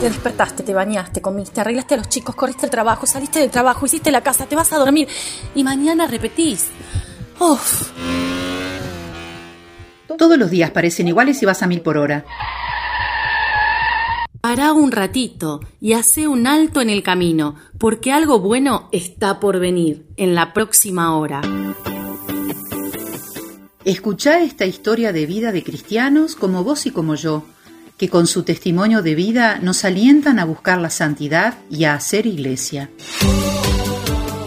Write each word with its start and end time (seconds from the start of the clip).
Te 0.00 0.08
despertaste, 0.08 0.62
te 0.62 0.72
bañaste, 0.72 1.20
comiste, 1.20 1.60
arreglaste 1.60 1.92
a 1.92 1.98
los 1.98 2.08
chicos, 2.08 2.34
corriste 2.34 2.64
el 2.64 2.70
trabajo, 2.70 3.04
saliste 3.04 3.38
del 3.38 3.50
trabajo, 3.50 3.84
hiciste 3.84 4.10
la 4.10 4.22
casa, 4.22 4.46
te 4.46 4.56
vas 4.56 4.72
a 4.72 4.78
dormir 4.78 5.06
y 5.54 5.62
mañana 5.62 6.06
repetís. 6.06 6.68
Uf. 7.38 7.92
Todos 10.16 10.38
los 10.38 10.50
días 10.50 10.70
parecen 10.70 11.08
iguales 11.08 11.42
y 11.42 11.46
vas 11.46 11.62
a 11.62 11.66
mil 11.66 11.82
por 11.82 11.98
hora. 11.98 12.24
Pará 14.40 14.72
un 14.72 14.90
ratito 14.90 15.60
y 15.82 15.92
hace 15.92 16.26
un 16.26 16.46
alto 16.46 16.80
en 16.80 16.88
el 16.88 17.02
camino, 17.02 17.56
porque 17.76 18.10
algo 18.10 18.40
bueno 18.40 18.88
está 18.92 19.38
por 19.38 19.60
venir 19.60 20.06
en 20.16 20.34
la 20.34 20.54
próxima 20.54 21.14
hora. 21.14 21.42
Escuchá 23.84 24.40
esta 24.40 24.64
historia 24.64 25.12
de 25.12 25.26
vida 25.26 25.52
de 25.52 25.62
cristianos 25.62 26.36
como 26.36 26.64
vos 26.64 26.86
y 26.86 26.90
como 26.90 27.16
yo, 27.16 27.44
que 28.00 28.08
con 28.08 28.26
su 28.26 28.44
testimonio 28.44 29.02
de 29.02 29.14
vida 29.14 29.58
nos 29.60 29.84
alientan 29.84 30.38
a 30.38 30.46
buscar 30.46 30.78
la 30.78 30.88
santidad 30.88 31.58
y 31.68 31.84
a 31.84 31.92
hacer 31.92 32.24
iglesia. 32.24 32.88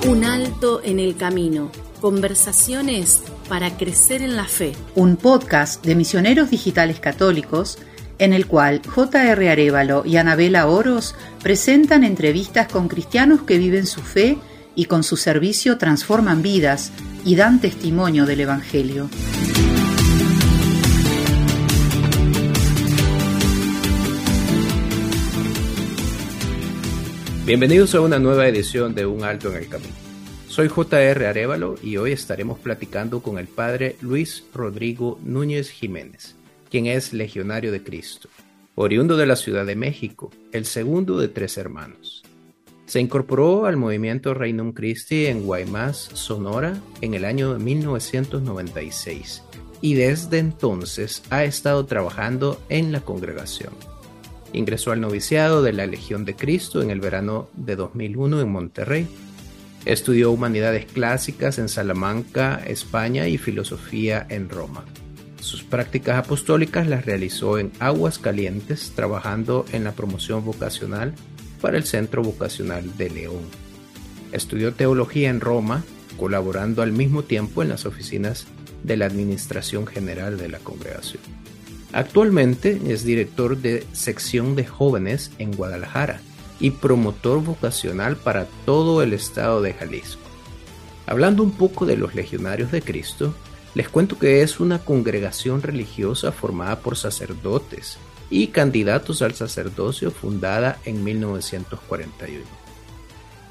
Un 0.08 0.24
alto 0.24 0.82
en 0.84 0.98
el 0.98 1.16
camino. 1.16 1.72
Conversaciones 2.02 3.22
para 3.48 3.78
crecer 3.78 4.24
en 4.24 4.38
la 4.38 4.46
fe. 4.46 4.72
Un 4.96 5.18
podcast 5.18 5.86
de 5.86 5.94
misioneros 5.94 6.50
digitales 6.50 7.00
católicos 7.00 7.78
en 8.18 8.34
el 8.34 8.48
cual 8.48 8.82
J.R. 8.88 9.48
Arevalo 9.48 10.02
y 10.04 10.18
Anabela 10.18 10.66
Oros 10.66 11.14
presentan 11.44 12.04
entrevistas 12.04 12.68
con 12.68 12.88
cristianos 12.88 13.44
que 13.44 13.60
viven 13.60 13.86
su 13.86 14.02
fe 14.02 14.40
y 14.74 14.86
con 14.86 15.04
su 15.04 15.16
servicio 15.16 15.78
transforman 15.78 16.42
vidas 16.42 16.92
y 17.24 17.36
dan 17.36 17.62
testimonio 17.62 18.26
del 18.26 18.40
Evangelio. 18.40 19.12
Bienvenidos 27.46 27.94
a 27.94 28.00
una 28.00 28.20
nueva 28.20 28.48
edición 28.48 28.96
de 28.96 29.06
Un 29.06 29.26
Alto 29.26 29.50
en 29.52 29.58
el 29.58 29.68
Camino. 29.68 29.92
Soy 30.48 30.70
JR 30.70 31.26
Arevalo 31.26 31.76
y 31.84 31.98
hoy 31.98 32.14
estaremos 32.14 32.58
platicando 32.58 33.22
con 33.22 33.38
el 33.38 33.48
padre 33.48 33.98
Luis 34.00 34.46
Rodrigo 34.54 35.20
Núñez 35.26 35.70
Jiménez, 35.70 36.38
quien 36.72 36.86
es 36.86 37.12
legionario 37.12 37.74
de 37.74 37.84
Cristo, 37.84 38.30
oriundo 38.76 39.18
de 39.18 39.26
la 39.26 39.36
Ciudad 39.36 39.66
de 39.66 39.76
México, 39.76 40.32
el 40.54 40.64
segundo 40.64 41.20
de 41.20 41.28
tres 41.28 41.58
hermanos. 41.58 42.24
Se 42.86 43.02
incorporó 43.02 43.66
al 43.66 43.76
movimiento 43.76 44.34
Reinum 44.34 44.72
Christi 44.72 45.26
en 45.26 45.44
Guaymas, 45.44 45.98
Sonora, 46.14 46.80
en 47.02 47.14
el 47.14 47.26
año 47.26 47.52
de 47.54 47.60
1996 47.60 49.44
y 49.82 49.96
desde 49.96 50.38
entonces 50.38 51.22
ha 51.30 51.44
estado 51.44 51.86
trabajando 51.88 52.64
en 52.70 52.94
la 52.94 53.02
congregación. 53.02 53.74
Ingresó 54.54 54.92
al 54.92 55.02
noviciado 55.02 55.62
de 55.64 55.74
la 55.74 55.88
Legión 55.88 56.26
de 56.26 56.36
Cristo 56.36 56.82
en 56.82 56.92
el 56.92 57.02
verano 57.02 57.50
de 57.54 57.76
2001 57.76 58.42
en 58.42 58.52
Monterrey. 58.52 59.08
Estudió 59.86 60.32
humanidades 60.32 60.86
clásicas 60.86 61.60
en 61.60 61.68
Salamanca, 61.68 62.62
España 62.66 63.28
y 63.28 63.38
filosofía 63.38 64.26
en 64.30 64.50
Roma. 64.50 64.86
Sus 65.42 65.64
prácticas 65.64 66.18
apostólicas 66.18 66.88
las 66.88 67.06
realizó 67.06 67.58
en 67.58 67.72
Aguas 67.80 68.18
Calientes, 68.18 68.94
trabajando 68.96 69.66
en 69.74 69.84
la 69.84 69.92
promoción 69.92 70.46
vocacional 70.46 71.14
para 71.60 71.78
el 71.78 71.84
Centro 71.84 72.24
Vocacional 72.24 72.96
de 72.98 73.10
León. 73.10 73.42
Estudió 74.32 74.74
teología 74.74 75.30
en 75.30 75.42
Roma, 75.42 75.84
colaborando 76.18 76.82
al 76.82 76.94
mismo 76.94 77.24
tiempo 77.24 77.62
en 77.62 77.70
las 77.70 77.86
oficinas 77.86 78.48
de 78.84 78.98
la 78.98 79.06
Administración 79.06 79.86
General 79.86 80.38
de 80.38 80.50
la 80.50 80.60
Congregación. 80.60 81.22
Actualmente 81.94 82.82
es 82.88 83.04
director 83.04 83.56
de 83.58 83.86
sección 83.94 84.56
de 84.56 84.66
jóvenes 84.66 85.32
en 85.38 85.52
Guadalajara 85.52 86.22
y 86.60 86.72
promotor 86.72 87.44
vocacional 87.44 88.18
para 88.18 88.48
todo 88.66 89.04
el 89.04 89.14
estado 89.14 89.62
de 89.62 89.74
Jalisco. 89.74 90.22
Hablando 91.06 91.44
un 91.44 91.52
poco 91.52 91.86
de 91.86 91.96
los 91.96 92.16
legionarios 92.16 92.72
de 92.72 92.82
Cristo, 92.82 93.36
les 93.76 93.90
cuento 93.90 94.18
que 94.18 94.42
es 94.42 94.60
una 94.60 94.80
congregación 94.80 95.62
religiosa 95.62 96.32
formada 96.32 96.80
por 96.80 96.98
sacerdotes 96.98 98.00
y 98.32 98.48
candidatos 98.48 99.22
al 99.22 99.36
sacerdocio 99.36 100.10
fundada 100.10 100.80
en 100.86 101.04
1941. 101.04 102.44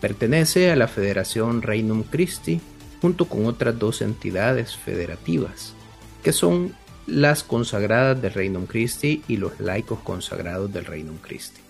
Pertenece 0.00 0.72
a 0.72 0.76
la 0.76 0.88
Federación 0.88 1.62
Reinum 1.62 2.02
Christi 2.02 2.60
junto 3.00 3.26
con 3.26 3.46
otras 3.46 3.78
dos 3.78 4.02
entidades 4.02 4.76
federativas, 4.76 5.74
que 6.24 6.32
son 6.32 6.74
las 7.06 7.42
consagradas 7.42 8.20
del 8.20 8.32
Reinum 8.32 8.66
Christi 8.66 9.22
y 9.28 9.36
los 9.36 9.60
laicos 9.60 10.00
consagrados 10.00 10.72
del 10.72 10.84
Reinum 10.84 11.16
Christi, 11.18 11.60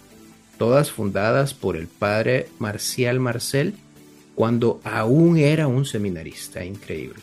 todas 0.58 0.90
fundadas 0.90 1.54
por 1.54 1.76
el 1.76 1.86
padre 1.86 2.48
Marcial 2.58 3.20
Marcel 3.20 3.74
cuando 4.34 4.80
aún 4.84 5.38
era 5.38 5.66
un 5.66 5.84
seminarista 5.84 6.64
increíble. 6.64 7.22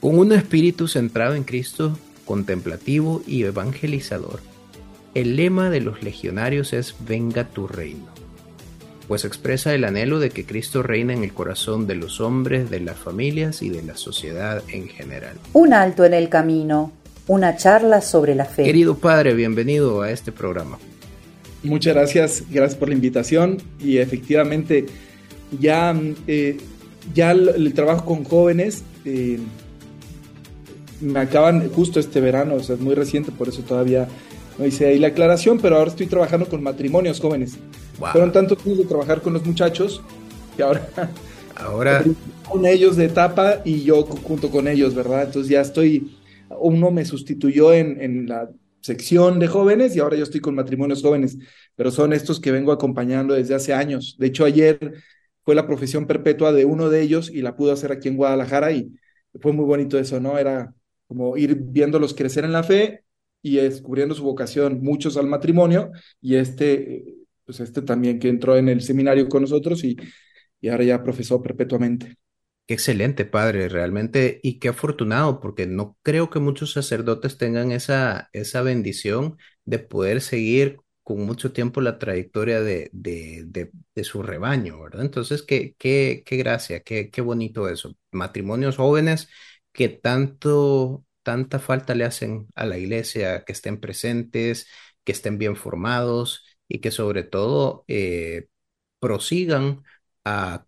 Con 0.00 0.18
un 0.18 0.32
espíritu 0.32 0.86
centrado 0.86 1.34
en 1.34 1.44
Cristo, 1.44 1.98
contemplativo 2.24 3.22
y 3.26 3.44
evangelizador, 3.44 4.40
el 5.14 5.36
lema 5.36 5.70
de 5.70 5.80
los 5.80 6.02
legionarios 6.02 6.72
es 6.72 6.94
Venga 7.06 7.44
tu 7.44 7.66
reino 7.66 8.17
pues 9.08 9.24
expresa 9.24 9.74
el 9.74 9.84
anhelo 9.84 10.20
de 10.20 10.28
que 10.28 10.44
Cristo 10.44 10.82
reine 10.82 11.14
en 11.14 11.24
el 11.24 11.32
corazón 11.32 11.86
de 11.86 11.94
los 11.94 12.20
hombres, 12.20 12.68
de 12.68 12.80
las 12.80 12.98
familias 12.98 13.62
y 13.62 13.70
de 13.70 13.82
la 13.82 13.96
sociedad 13.96 14.62
en 14.68 14.86
general. 14.88 15.34
Un 15.54 15.72
alto 15.72 16.04
en 16.04 16.12
el 16.12 16.28
camino, 16.28 16.92
una 17.26 17.56
charla 17.56 18.02
sobre 18.02 18.34
la 18.34 18.44
fe. 18.44 18.64
Querido 18.64 18.98
Padre, 18.98 19.32
bienvenido 19.32 20.02
a 20.02 20.10
este 20.10 20.30
programa. 20.30 20.78
Muchas 21.62 21.94
gracias, 21.94 22.44
gracias 22.50 22.78
por 22.78 22.88
la 22.88 22.94
invitación 22.94 23.56
y 23.80 23.96
efectivamente 23.96 24.84
ya, 25.58 25.98
eh, 26.26 26.58
ya 27.14 27.30
el, 27.30 27.72
trabajo 27.72 28.04
con 28.04 28.24
jóvenes 28.24 28.84
eh, 29.06 29.38
me 31.00 31.18
acaban 31.18 31.70
justo 31.70 31.98
este 31.98 32.20
verano, 32.20 32.56
o 32.56 32.62
sea, 32.62 32.74
es 32.74 32.80
muy 32.80 32.94
reciente, 32.94 33.32
por 33.32 33.48
eso 33.48 33.62
todavía 33.62 34.06
no 34.58 34.66
hice 34.66 34.86
ahí 34.86 34.98
la 34.98 35.08
aclaración, 35.08 35.58
pero 35.60 35.78
ahora 35.78 35.90
estoy 35.90 36.06
trabajando 36.06 36.46
con 36.46 36.62
matrimonios 36.62 37.20
jóvenes. 37.20 37.58
Fueron 37.98 38.32
tantos 38.32 38.64
años 38.64 38.78
de 38.78 38.84
trabajar 38.84 39.20
con 39.20 39.32
los 39.32 39.44
muchachos 39.44 40.02
que 40.56 40.62
ahora, 40.62 40.88
ahora 41.56 42.04
con 42.48 42.64
ellos 42.66 42.96
de 42.96 43.06
etapa 43.06 43.60
y 43.64 43.82
yo 43.82 44.04
junto 44.04 44.50
con 44.50 44.68
ellos, 44.68 44.94
¿verdad? 44.94 45.24
Entonces 45.24 45.50
ya 45.50 45.60
estoy, 45.60 46.16
uno 46.60 46.90
me 46.90 47.04
sustituyó 47.04 47.72
en, 47.72 48.00
en 48.00 48.28
la 48.28 48.50
sección 48.80 49.38
de 49.38 49.48
jóvenes 49.48 49.96
y 49.96 50.00
ahora 50.00 50.16
yo 50.16 50.22
estoy 50.22 50.40
con 50.40 50.54
matrimonios 50.54 51.02
jóvenes, 51.02 51.36
pero 51.74 51.90
son 51.90 52.12
estos 52.12 52.40
que 52.40 52.52
vengo 52.52 52.72
acompañando 52.72 53.34
desde 53.34 53.54
hace 53.54 53.74
años. 53.74 54.16
De 54.18 54.28
hecho, 54.28 54.44
ayer 54.44 54.94
fue 55.44 55.54
la 55.54 55.66
profesión 55.66 56.06
perpetua 56.06 56.52
de 56.52 56.64
uno 56.64 56.90
de 56.90 57.02
ellos 57.02 57.30
y 57.30 57.42
la 57.42 57.56
pudo 57.56 57.72
hacer 57.72 57.92
aquí 57.92 58.08
en 58.08 58.16
Guadalajara 58.16 58.72
y 58.72 58.92
fue 59.40 59.52
muy 59.52 59.64
bonito 59.64 59.98
eso, 59.98 60.20
¿no? 60.20 60.38
Era 60.38 60.74
como 61.06 61.36
ir 61.36 61.54
viéndolos 61.56 62.14
crecer 62.14 62.44
en 62.44 62.52
la 62.52 62.62
fe 62.62 63.04
y 63.42 63.56
descubriendo 63.56 64.14
su 64.14 64.24
vocación, 64.24 64.80
muchos 64.82 65.16
al 65.16 65.26
matrimonio, 65.26 65.90
y 66.20 66.34
este, 66.36 67.17
pues 67.48 67.60
este 67.60 67.80
también 67.80 68.18
que 68.18 68.28
entró 68.28 68.58
en 68.58 68.68
el 68.68 68.82
seminario 68.82 69.26
con 69.26 69.40
nosotros 69.40 69.82
y, 69.82 69.96
y 70.60 70.68
ahora 70.68 70.84
ya 70.84 71.02
profesó 71.02 71.42
perpetuamente. 71.42 72.16
Qué 72.66 72.74
excelente, 72.74 73.24
padre, 73.24 73.70
realmente, 73.70 74.38
y 74.42 74.58
qué 74.58 74.68
afortunado, 74.68 75.40
porque 75.40 75.66
no 75.66 75.96
creo 76.02 76.28
que 76.28 76.40
muchos 76.40 76.72
sacerdotes 76.72 77.38
tengan 77.38 77.72
esa, 77.72 78.28
esa 78.34 78.60
bendición 78.60 79.38
de 79.64 79.78
poder 79.78 80.20
seguir 80.20 80.76
con 81.02 81.24
mucho 81.24 81.52
tiempo 81.52 81.80
la 81.80 81.98
trayectoria 81.98 82.60
de, 82.60 82.90
de, 82.92 83.70
de, 83.94 84.04
su 84.04 84.22
rebaño, 84.22 84.82
¿verdad? 84.82 85.06
Entonces, 85.06 85.40
qué, 85.42 85.74
qué, 85.78 86.22
qué 86.26 86.36
gracia, 86.36 86.80
qué, 86.80 87.08
qué 87.08 87.22
bonito 87.22 87.66
eso. 87.70 87.96
Matrimonios 88.12 88.76
jóvenes 88.76 89.30
que 89.72 89.88
tanto 89.88 91.06
tanta 91.22 91.60
falta 91.60 91.94
le 91.94 92.04
hacen 92.04 92.48
a 92.54 92.66
la 92.66 92.76
iglesia, 92.76 93.44
que 93.44 93.52
estén 93.52 93.80
presentes, 93.80 94.66
que 95.02 95.12
estén 95.12 95.38
bien 95.38 95.56
formados 95.56 96.44
y 96.68 96.80
que 96.80 96.90
sobre 96.90 97.24
todo 97.24 97.84
eh, 97.88 98.48
prosigan 99.00 99.82
a, 100.24 100.64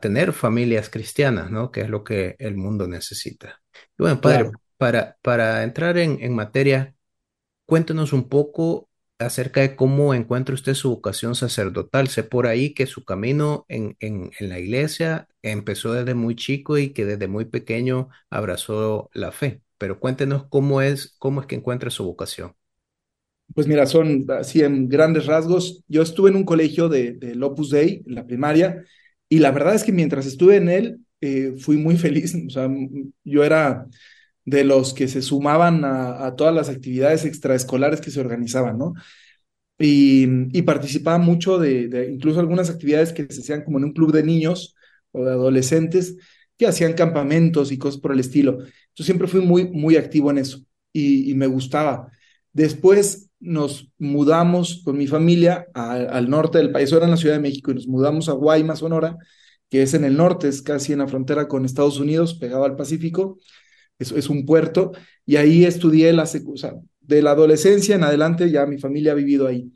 tener 0.00 0.32
familias 0.32 0.88
cristianas, 0.88 1.50
¿no? 1.50 1.72
Que 1.72 1.80
es 1.80 1.88
lo 1.90 2.04
que 2.04 2.36
el 2.38 2.56
mundo 2.56 2.86
necesita. 2.86 3.60
Y 3.98 4.04
bueno, 4.04 4.20
padre, 4.20 4.52
para, 4.76 5.16
para 5.20 5.64
entrar 5.64 5.98
en, 5.98 6.18
en 6.20 6.32
materia, 6.32 6.94
cuéntenos 7.66 8.12
un 8.12 8.28
poco 8.28 8.88
acerca 9.18 9.62
de 9.62 9.74
cómo 9.74 10.14
encuentra 10.14 10.54
usted 10.54 10.74
su 10.74 10.90
vocación 10.90 11.34
sacerdotal. 11.34 12.06
Sé 12.08 12.22
por 12.22 12.46
ahí 12.46 12.72
que 12.72 12.86
su 12.86 13.04
camino 13.04 13.66
en, 13.68 13.96
en, 13.98 14.30
en, 14.38 14.48
la 14.48 14.60
iglesia 14.60 15.28
empezó 15.42 15.92
desde 15.92 16.14
muy 16.14 16.36
chico 16.36 16.78
y 16.78 16.90
que 16.90 17.04
desde 17.04 17.26
muy 17.26 17.46
pequeño 17.46 18.10
abrazó 18.30 19.10
la 19.12 19.32
fe 19.32 19.64
pero 19.84 20.00
cuéntenos 20.00 20.46
cómo 20.48 20.80
es, 20.80 21.14
cómo 21.18 21.42
es 21.42 21.46
que 21.46 21.56
encuentra 21.56 21.90
su 21.90 22.04
vocación. 22.04 22.54
Pues 23.54 23.66
mira, 23.66 23.86
son 23.86 24.24
así 24.30 24.62
en 24.62 24.88
grandes 24.88 25.26
rasgos. 25.26 25.82
Yo 25.88 26.02
estuve 26.02 26.30
en 26.30 26.36
un 26.36 26.44
colegio 26.44 26.88
de, 26.88 27.12
de 27.12 27.42
Opus 27.44 27.70
Dei, 27.70 28.02
en 28.06 28.14
la 28.14 28.26
primaria, 28.26 28.82
y 29.28 29.38
la 29.38 29.50
verdad 29.50 29.74
es 29.74 29.84
que 29.84 29.92
mientras 29.92 30.26
estuve 30.26 30.56
en 30.56 30.68
él, 30.68 31.00
eh, 31.20 31.54
fui 31.58 31.76
muy 31.76 31.96
feliz. 31.96 32.34
O 32.46 32.50
sea, 32.50 32.68
yo 33.24 33.44
era 33.44 33.86
de 34.44 34.64
los 34.64 34.94
que 34.94 35.08
se 35.08 35.22
sumaban 35.22 35.84
a, 35.84 36.26
a, 36.26 36.36
todas 36.36 36.54
las 36.54 36.68
actividades 36.68 37.24
extraescolares 37.24 38.00
que 38.00 38.10
se 38.10 38.20
organizaban, 38.20 38.78
¿no? 38.78 38.94
y, 39.78 40.62
participaba 40.62 41.18
mucho 41.18 41.58
de, 41.58 41.88
de, 41.88 42.10
incluso 42.12 42.40
algunas 42.40 42.70
actividades 42.70 43.12
que 43.12 43.26
se 43.30 43.40
hacían 43.40 43.64
como 43.64 43.78
en 43.78 43.84
un 43.84 43.92
club 43.92 44.12
de 44.12 44.22
niños 44.22 44.74
o 45.12 45.24
de 45.24 45.32
adolescentes 45.32 46.16
que 46.56 46.66
hacían 46.66 46.94
campamentos 46.94 47.72
y 47.72 47.78
cosas 47.78 48.00
por 48.00 48.12
el 48.12 48.20
estilo. 48.20 48.58
Yo 48.94 49.04
siempre 49.04 49.26
fui 49.28 49.40
muy, 49.40 49.68
muy 49.70 49.96
activo 49.96 50.30
en 50.30 50.38
eso 50.38 50.60
y, 50.92 51.30
y 51.30 51.34
me 51.34 51.46
gustaba. 51.46 52.10
Después 52.52 53.28
nos 53.44 53.92
mudamos 53.98 54.82
con 54.84 54.96
mi 54.96 55.06
familia 55.06 55.66
al 55.74 56.28
norte 56.30 56.58
del 56.58 56.72
país, 56.72 56.92
ahora 56.92 57.04
en 57.04 57.12
la 57.12 57.16
Ciudad 57.16 57.36
de 57.36 57.42
México, 57.42 57.70
y 57.70 57.74
nos 57.74 57.86
mudamos 57.86 58.28
a 58.28 58.32
Guaymas, 58.32 58.80
Sonora, 58.80 59.16
que 59.70 59.82
es 59.82 59.94
en 59.94 60.04
el 60.04 60.16
norte, 60.16 60.48
es 60.48 60.62
casi 60.62 60.92
en 60.92 61.00
la 61.00 61.08
frontera 61.08 61.46
con 61.48 61.64
Estados 61.64 61.98
Unidos, 62.00 62.34
pegado 62.34 62.64
al 62.64 62.76
Pacífico, 62.76 63.38
es, 63.98 64.28
un 64.28 64.44
puerto, 64.44 64.92
y 65.24 65.36
ahí 65.36 65.64
estudié 65.64 66.12
la, 66.12 66.24
o 66.24 66.56
sea, 66.56 66.74
de 67.00 67.22
la 67.22 67.32
adolescencia 67.32 67.94
en 67.94 68.04
adelante, 68.04 68.50
ya 68.50 68.66
mi 68.66 68.78
familia 68.78 69.12
ha 69.12 69.14
vivido 69.14 69.46
ahí. 69.46 69.72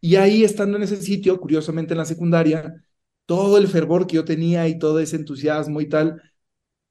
Y 0.00 0.16
ahí, 0.16 0.44
estando 0.44 0.76
en 0.76 0.84
ese 0.84 0.96
sitio, 1.02 1.40
curiosamente 1.40 1.94
en 1.94 1.98
la 1.98 2.04
secundaria, 2.04 2.74
todo 3.26 3.58
el 3.58 3.68
fervor 3.68 4.06
que 4.06 4.16
yo 4.16 4.24
tenía 4.24 4.68
y 4.68 4.78
todo 4.78 5.00
ese 5.00 5.16
entusiasmo 5.16 5.80
y 5.80 5.88
tal, 5.88 6.22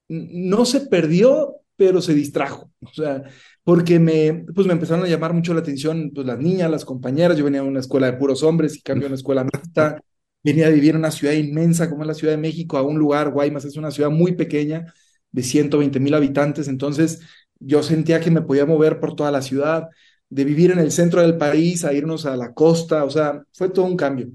no 0.08 0.64
se 0.64 0.82
perdió, 0.82 1.56
pero 1.76 2.00
se 2.00 2.14
distrajo. 2.14 2.70
O 2.80 2.92
sea, 2.92 3.22
porque 3.64 3.98
me, 3.98 4.44
pues 4.54 4.66
me 4.66 4.72
empezaron 4.72 5.04
a 5.04 5.08
llamar 5.08 5.32
mucho 5.32 5.52
la 5.54 5.60
atención 5.60 6.10
pues, 6.14 6.26
las 6.26 6.38
niñas, 6.38 6.70
las 6.70 6.84
compañeras. 6.84 7.36
Yo 7.36 7.44
venía 7.44 7.62
de 7.62 7.68
una 7.68 7.80
escuela 7.80 8.10
de 8.10 8.16
puros 8.16 8.42
hombres 8.42 8.76
y 8.76 8.82
cambio 8.82 9.06
a 9.06 9.08
una 9.08 9.16
escuela 9.16 9.44
mixta. 9.44 10.00
Venía 10.42 10.68
a 10.68 10.70
vivir 10.70 10.90
en 10.90 10.98
una 10.98 11.10
ciudad 11.10 11.34
inmensa 11.34 11.90
como 11.90 12.02
es 12.02 12.08
la 12.08 12.14
Ciudad 12.14 12.34
de 12.34 12.38
México, 12.38 12.78
a 12.78 12.82
un 12.82 12.98
lugar, 12.98 13.30
Guaymas 13.32 13.64
es 13.64 13.76
una 13.76 13.90
ciudad 13.90 14.10
muy 14.10 14.32
pequeña, 14.36 14.94
de 15.32 15.42
120 15.42 15.98
mil 15.98 16.14
habitantes. 16.14 16.68
Entonces, 16.68 17.20
yo 17.58 17.82
sentía 17.82 18.20
que 18.20 18.30
me 18.30 18.42
podía 18.42 18.66
mover 18.66 19.00
por 19.00 19.16
toda 19.16 19.32
la 19.32 19.42
ciudad, 19.42 19.88
de 20.28 20.44
vivir 20.44 20.70
en 20.70 20.78
el 20.78 20.92
centro 20.92 21.20
del 21.20 21.36
país 21.36 21.84
a 21.84 21.92
irnos 21.92 22.26
a 22.26 22.36
la 22.36 22.54
costa. 22.54 23.04
O 23.04 23.10
sea, 23.10 23.42
fue 23.52 23.68
todo 23.70 23.84
un 23.86 23.96
cambio. 23.96 24.28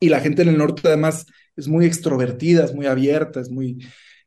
Y 0.00 0.08
la 0.08 0.20
gente 0.20 0.42
en 0.42 0.48
el 0.48 0.58
norte, 0.58 0.82
además, 0.88 1.26
es 1.56 1.68
muy 1.68 1.86
extrovertida, 1.86 2.64
es 2.64 2.74
muy 2.74 2.86
abierta, 2.86 3.40
es 3.40 3.50
muy. 3.50 3.78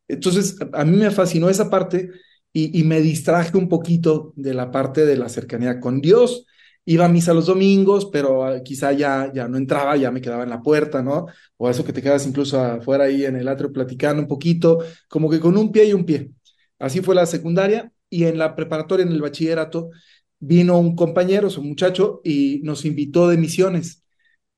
Entonces, 0.08 0.58
a 0.74 0.86
mí 0.86 0.98
me 0.98 1.12
fascinó 1.12 1.50
esa 1.50 1.70
parte 1.70 2.10
y, 2.54 2.84
me 2.84 3.02
distraje 3.02 3.58
un 3.58 3.70
poquito 3.70 4.34
de 4.36 4.54
la 4.54 4.72
parte 4.72 5.06
de 5.06 5.18
la 5.18 5.30
cercanía 5.30 5.80
con 5.80 6.02
Dios. 6.02 6.46
Iba 6.86 7.06
a 7.06 7.10
misa 7.10 7.34
los 7.34 7.46
domingos, 7.46 8.10
pero 8.12 8.44
ah, 8.44 8.62
quizá 8.64 8.92
ya, 8.92 9.32
ya 9.34 9.48
no 9.48 9.58
entraba, 9.58 9.96
ya 9.96 10.12
me 10.12 10.22
quedaba 10.22 10.44
en 10.44 10.50
la 10.50 10.62
puerta, 10.62 11.02
¿no? 11.02 11.28
O 11.58 11.70
eso 11.70 11.86
que 11.86 11.94
te 11.94 12.02
quedas 12.02 12.26
incluso 12.28 12.60
afuera 12.60 13.06
ahí 13.06 13.26
en 13.26 13.36
el 13.38 13.48
atrio 13.48 13.72
platicando 13.72 14.22
un 14.22 14.28
poquito, 14.28 14.80
como 15.08 15.30
que 15.30 15.40
con 15.40 15.58
un 15.58 15.72
pie 15.72 15.86
y 15.86 15.94
un 15.94 16.06
pie. 16.06 16.32
Así 16.80 17.02
fue 17.02 17.16
la 17.16 17.26
secundaria 17.26 17.92
y 18.10 18.26
en 18.26 18.38
la 18.38 18.56
preparatoria, 18.56 19.06
en 19.06 19.12
el 19.12 19.22
bachillerato, 19.22 19.92
vino 20.40 20.78
un 20.80 20.96
compañero, 20.96 21.50
su 21.50 21.64
muchacho, 21.64 22.22
y 22.24 22.62
nos 22.64 22.86
invitó 22.86 23.28
de 23.30 23.38
misiones. 23.38 24.04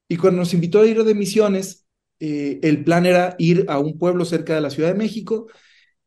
Y 0.07 0.18
cuando 0.18 0.40
nos 0.40 0.54
invitó 0.54 0.81
a 0.81 0.88
ir 0.88 1.04
de 1.04 1.16
misiones, 1.16 1.86
eh, 2.19 2.60
el 2.63 2.84
plan 2.84 3.06
era 3.06 3.36
ir 3.38 3.66
a 3.68 3.80
un 3.80 3.98
pueblo 4.00 4.25
cerca 4.25 4.56
de 4.56 4.62
la 4.62 4.69
Ciudad 4.69 4.90
de 4.90 4.98
México 4.98 5.48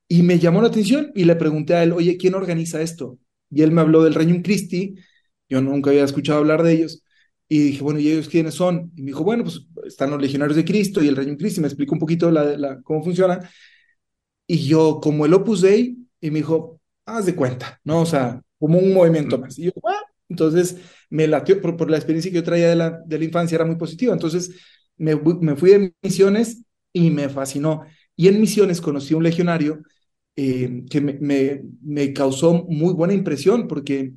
y 0.08 0.22
me 0.22 0.38
llamó 0.38 0.60
la 0.62 0.68
atención 0.68 1.10
y 1.14 1.24
le 1.24 1.36
pregunté 1.36 1.74
a 1.74 1.82
él, 1.82 1.92
oye, 1.92 2.16
¿quién 2.16 2.34
organiza 2.34 2.80
esto? 2.80 3.18
Y 3.50 3.62
él 3.62 3.72
me 3.72 3.80
habló 3.80 4.02
del 4.04 4.14
Reino 4.14 4.40
Christi, 4.42 4.96
yo 5.48 5.60
nunca 5.60 5.90
había 5.90 6.04
escuchado 6.04 6.38
hablar 6.38 6.62
de 6.62 6.72
ellos. 6.72 7.02
Y 7.48 7.60
dije, 7.60 7.82
bueno, 7.82 8.00
¿y 8.00 8.10
ellos 8.10 8.28
quiénes 8.28 8.54
son? 8.54 8.92
Y 8.96 9.02
me 9.02 9.08
dijo, 9.08 9.22
bueno, 9.24 9.44
pues 9.44 9.66
están 9.86 10.10
los 10.10 10.20
legionarios 10.20 10.56
de 10.56 10.64
Cristo 10.64 11.02
y 11.02 11.08
el 11.08 11.16
Reino 11.16 11.36
Christi. 11.36 11.60
Me 11.60 11.68
explicó 11.68 11.94
un 11.94 12.00
poquito 12.00 12.30
la, 12.30 12.56
la, 12.56 12.80
cómo 12.82 13.02
funciona. 13.04 13.48
Y 14.46 14.58
yo, 14.66 15.00
como 15.02 15.26
el 15.26 15.34
Opus 15.34 15.60
Dei, 15.62 15.96
y 16.20 16.30
me 16.30 16.38
dijo, 16.38 16.80
haz 17.04 17.26
de 17.26 17.34
cuenta, 17.34 17.80
¿no? 17.84 18.02
O 18.02 18.06
sea, 18.06 18.40
como 18.58 18.78
un 18.78 18.92
movimiento 18.92 19.38
más. 19.38 19.58
Y 19.58 19.64
yo, 19.66 19.72
ah", 19.84 20.02
entonces 20.28 20.76
me 21.10 21.26
latió, 21.26 21.60
por, 21.60 21.76
por, 21.76 21.90
la 21.90 21.96
experiencia 21.96 22.30
que 22.30 22.36
yo 22.36 22.44
traía 22.44 22.68
de 22.68 22.76
la, 22.76 23.00
de 23.06 23.18
la 23.18 23.24
infancia, 23.24 23.56
era 23.56 23.64
muy 23.64 23.76
positiva. 23.76 24.12
Entonces 24.12 24.50
me, 24.96 25.14
me 25.16 25.56
fui 25.56 25.70
de 25.70 25.94
misiones 26.02 26.64
y 26.92 27.10
me 27.10 27.28
fascinó. 27.28 27.84
Y 28.16 28.28
en 28.28 28.40
misiones 28.40 28.80
conocí 28.80 29.14
a 29.14 29.16
un 29.18 29.24
legionario 29.24 29.82
eh, 30.36 30.84
que 30.90 31.00
me, 31.00 32.12
causó 32.12 32.64
muy 32.68 32.92
buena 32.92 33.14
impresión 33.14 33.66
porque 33.68 34.12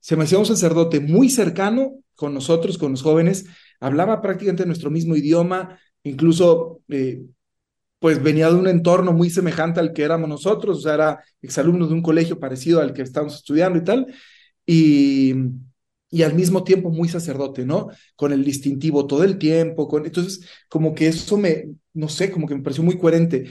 se 0.00 0.16
me 0.16 0.24
hacía 0.24 0.38
un 0.38 0.46
sacerdote 0.46 0.98
muy 1.00 1.30
cercano 1.30 1.94
con 2.16 2.34
nosotros, 2.34 2.76
con 2.76 2.90
los 2.92 3.02
jóvenes, 3.02 3.46
hablaba 3.78 4.20
prácticamente 4.20 4.66
nuestro 4.66 4.90
mismo 4.90 5.16
idioma, 5.16 5.78
incluso 6.02 6.82
eh, 6.88 7.22
pues 8.00 8.22
venía 8.22 8.48
de 8.48 8.56
un 8.56 8.66
entorno 8.68 9.12
muy 9.12 9.30
semejante 9.30 9.80
al 9.80 9.92
que 9.92 10.02
éramos 10.02 10.28
nosotros, 10.28 10.78
o 10.78 10.80
sea, 10.80 10.94
era 10.94 11.24
exalumno 11.40 11.86
de 11.86 11.94
un 11.94 12.02
colegio 12.02 12.40
parecido 12.40 12.80
al 12.80 12.92
que 12.92 13.02
estábamos 13.02 13.36
estudiando 13.36 13.78
y 13.78 13.84
tal, 13.84 14.06
y, 14.66 15.34
y 16.10 16.22
al 16.22 16.34
mismo 16.34 16.64
tiempo 16.64 16.90
muy 16.90 17.08
sacerdote, 17.08 17.64
¿no? 17.64 17.88
Con 18.16 18.32
el 18.32 18.44
distintivo 18.44 19.06
todo 19.06 19.22
el 19.24 19.38
tiempo, 19.38 19.86
con, 19.86 20.04
entonces 20.06 20.46
como 20.68 20.94
que 20.94 21.08
eso 21.08 21.36
me, 21.38 21.70
no 21.94 22.08
sé, 22.08 22.30
como 22.30 22.48
que 22.48 22.56
me 22.56 22.62
pareció 22.62 22.82
muy 22.82 22.98
coherente. 22.98 23.46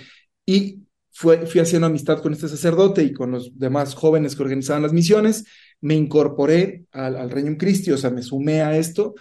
Y 0.45 0.83
fui 1.11 1.59
haciendo 1.59 1.87
amistad 1.87 2.21
con 2.21 2.33
este 2.33 2.47
sacerdote 2.47 3.03
y 3.03 3.13
con 3.13 3.31
los 3.31 3.57
demás 3.57 3.95
jóvenes 3.95 4.35
que 4.35 4.43
organizaban 4.43 4.83
las 4.83 4.93
misiones, 4.93 5.45
me 5.81 5.95
incorporé 5.95 6.85
al, 6.91 7.15
al 7.15 7.29
Reino 7.29 7.57
Christi, 7.57 7.91
o 7.91 7.97
sea, 7.97 8.09
me 8.09 8.21
sumé 8.21 8.61
a 8.61 8.77
esto 8.77 9.15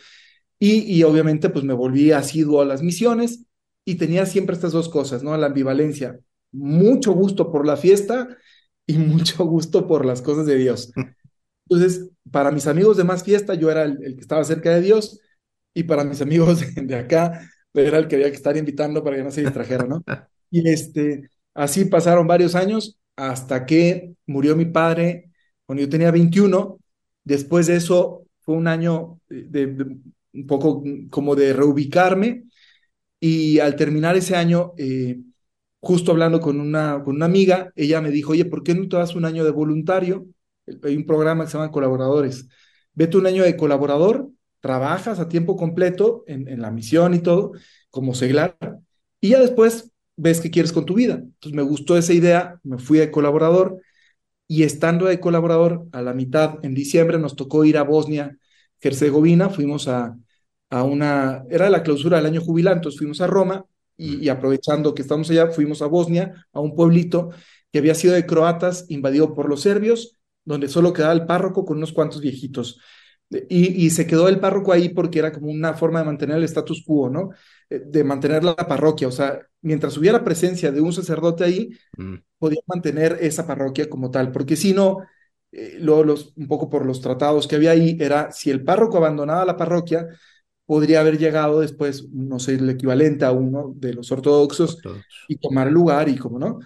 y, 0.58 0.80
y, 0.92 1.02
obviamente 1.04 1.50
pues 1.50 1.64
me 1.64 1.74
volví 1.74 2.12
asiduo 2.12 2.60
a 2.60 2.64
las 2.64 2.82
misiones 2.82 3.44
y 3.84 3.94
tenía 3.94 4.26
siempre 4.26 4.54
estas 4.54 4.72
dos 4.72 4.88
cosas, 4.88 5.22
¿no? 5.22 5.36
La 5.36 5.46
ambivalencia, 5.46 6.18
mucho 6.52 7.12
gusto 7.12 7.50
por 7.50 7.66
la 7.66 7.76
fiesta 7.76 8.36
y 8.86 8.94
mucho 8.98 9.44
gusto 9.44 9.86
por 9.86 10.04
las 10.04 10.22
cosas 10.22 10.46
de 10.46 10.56
Dios. 10.56 10.92
Entonces, 11.68 12.10
para 12.30 12.50
mis 12.50 12.66
amigos 12.66 12.96
de 12.96 13.04
más 13.04 13.24
fiesta, 13.24 13.54
yo 13.54 13.70
era 13.70 13.84
el, 13.84 13.98
que 13.98 14.20
estaba 14.20 14.44
cerca 14.44 14.70
de 14.74 14.80
Dios 14.80 15.20
y 15.74 15.84
para 15.84 16.04
mis 16.04 16.20
amigos 16.20 16.60
de, 16.60 16.82
de 16.82 16.96
acá, 16.96 17.48
era 17.74 17.98
el 17.98 18.08
que 18.08 18.16
había 18.16 18.30
que 18.30 18.36
estar 18.36 18.56
invitando 18.56 19.04
para 19.04 19.16
que 19.16 19.22
no 19.22 19.30
se 19.30 19.42
distrajera, 19.42 19.84
¿no? 19.86 20.02
Y 20.50 20.66
este, 20.66 21.28
Así 21.58 21.86
pasaron 21.86 22.28
varios 22.28 22.54
años 22.54 23.00
hasta 23.16 23.66
que 23.66 24.14
murió 24.26 24.54
mi 24.54 24.66
padre 24.66 25.32
cuando 25.66 25.82
yo 25.82 25.88
tenía 25.88 26.12
21. 26.12 26.78
Después 27.24 27.66
de 27.66 27.74
eso 27.74 28.22
fue 28.42 28.54
un 28.54 28.68
año 28.68 29.20
de, 29.28 29.66
un 30.34 30.46
poco 30.46 30.84
como 31.10 31.34
de 31.34 31.52
reubicarme 31.52 32.44
y 33.18 33.58
al 33.58 33.74
terminar 33.74 34.16
ese 34.16 34.36
año, 34.36 34.72
eh, 34.76 35.20
justo 35.80 36.12
hablando 36.12 36.40
con 36.40 36.60
una, 36.60 37.02
con 37.02 37.16
una 37.16 37.26
amiga, 37.26 37.72
ella 37.74 38.00
me 38.00 38.12
dijo, 38.12 38.32
oye, 38.32 38.44
¿por 38.44 38.62
qué 38.62 38.76
no 38.76 38.88
te 38.88 38.96
das 38.96 39.16
un 39.16 39.24
año 39.24 39.42
de 39.42 39.50
voluntario? 39.50 40.28
Hay 40.84 40.96
un 40.96 41.06
programa 41.06 41.44
que 41.44 41.50
se 41.50 41.58
llama 41.58 41.72
Colaboradores. 41.72 42.46
Vete 42.92 43.16
un 43.16 43.26
año 43.26 43.42
de 43.42 43.56
colaborador, 43.56 44.30
trabajas 44.60 45.18
a 45.18 45.28
tiempo 45.28 45.56
completo 45.56 46.22
en, 46.28 46.46
en 46.46 46.62
la 46.62 46.70
misión 46.70 47.14
y 47.14 47.18
todo, 47.18 47.50
como 47.90 48.14
seglar, 48.14 48.56
y 49.20 49.30
ya 49.30 49.40
después 49.40 49.92
ves 50.18 50.40
qué 50.40 50.50
quieres 50.50 50.72
con 50.72 50.84
tu 50.84 50.94
vida. 50.94 51.14
Entonces 51.14 51.54
me 51.54 51.62
gustó 51.62 51.96
esa 51.96 52.12
idea, 52.12 52.60
me 52.64 52.78
fui 52.78 52.98
de 52.98 53.10
colaborador 53.10 53.80
y 54.48 54.64
estando 54.64 55.06
de 55.06 55.20
colaborador 55.20 55.86
a 55.92 56.02
la 56.02 56.14
mitad, 56.14 56.58
en 56.62 56.74
diciembre, 56.74 57.18
nos 57.18 57.36
tocó 57.36 57.64
ir 57.64 57.78
a 57.78 57.84
Bosnia, 57.84 58.38
Herzegovina, 58.80 59.50
fuimos 59.50 59.88
a, 59.88 60.16
a 60.70 60.82
una, 60.84 61.44
era 61.50 61.70
la 61.70 61.82
clausura 61.82 62.18
del 62.18 62.26
año 62.26 62.42
entonces 62.42 62.98
fuimos 62.98 63.20
a 63.20 63.26
Roma 63.26 63.66
y, 63.96 64.28
aprovechando 64.28 64.94
que 64.94 65.02
estamos 65.02 65.28
allá, 65.30 65.48
fuimos 65.50 65.82
a 65.82 65.86
Bosnia, 65.86 66.46
a 66.52 66.60
un 66.60 66.74
pueblito 66.76 67.30
que 67.72 67.78
había 67.80 67.94
sido 67.94 68.14
de 68.14 68.26
croatas, 68.26 68.86
invadido 68.88 69.34
por 69.34 69.48
los 69.48 69.62
serbios, 69.62 70.18
donde 70.44 70.68
solo 70.68 70.92
quedaba 70.92 71.12
el 71.12 71.26
párroco 71.26 71.64
con 71.64 71.78
unos 71.78 71.92
cuantos 71.92 72.20
viejitos. 72.20 72.80
Y, 73.30 73.84
y, 73.86 73.90
se 73.90 74.06
quedó 74.06 74.28
el 74.28 74.40
párroco 74.40 74.72
ahí 74.72 74.88
porque 74.90 75.18
era 75.18 75.32
como 75.32 75.50
una 75.50 75.74
forma 75.74 75.98
de 75.98 76.06
mantener 76.06 76.38
el 76.38 76.44
status 76.44 76.82
quo, 76.86 77.10
¿no? 77.10 77.30
Eh, 77.70 77.82
de 77.84 78.04
mantener 78.04 78.44
la 78.44 78.56
parroquia, 78.56 79.08
o 79.08 79.12
sea, 79.12 79.46
mientras 79.60 79.96
hubiera 79.96 80.24
presencia 80.24 80.72
de 80.72 80.80
un 80.80 80.92
sacerdote 80.92 81.44
ahí, 81.44 81.70
mm. 81.96 82.14
podía 82.38 82.60
mantener 82.66 83.18
esa 83.20 83.46
parroquia 83.46 83.88
como 83.90 84.10
tal, 84.10 84.32
porque 84.32 84.56
si 84.56 84.72
no, 84.72 84.98
eh, 85.52 85.76
los, 85.80 86.32
un 86.36 86.48
poco 86.48 86.70
por 86.70 86.86
los 86.86 87.00
tratados 87.00 87.46
que 87.46 87.56
había 87.56 87.72
ahí, 87.72 87.96
era 88.00 88.32
si 88.32 88.50
el 88.50 88.64
párroco 88.64 88.96
abandonaba 88.96 89.44
la 89.44 89.56
parroquia, 89.56 90.06
podría 90.64 91.00
haber 91.00 91.18
llegado 91.18 91.60
después, 91.60 92.08
no 92.10 92.38
sé, 92.38 92.54
el 92.54 92.68
equivalente 92.70 93.24
a 93.24 93.32
uno 93.32 93.72
de 93.76 93.94
los 93.94 94.12
ortodoxos 94.12 94.78
y 95.26 95.36
tomar 95.36 95.68
el 95.68 95.74
lugar 95.74 96.08
y 96.08 96.16
como 96.16 96.38
no. 96.38 96.58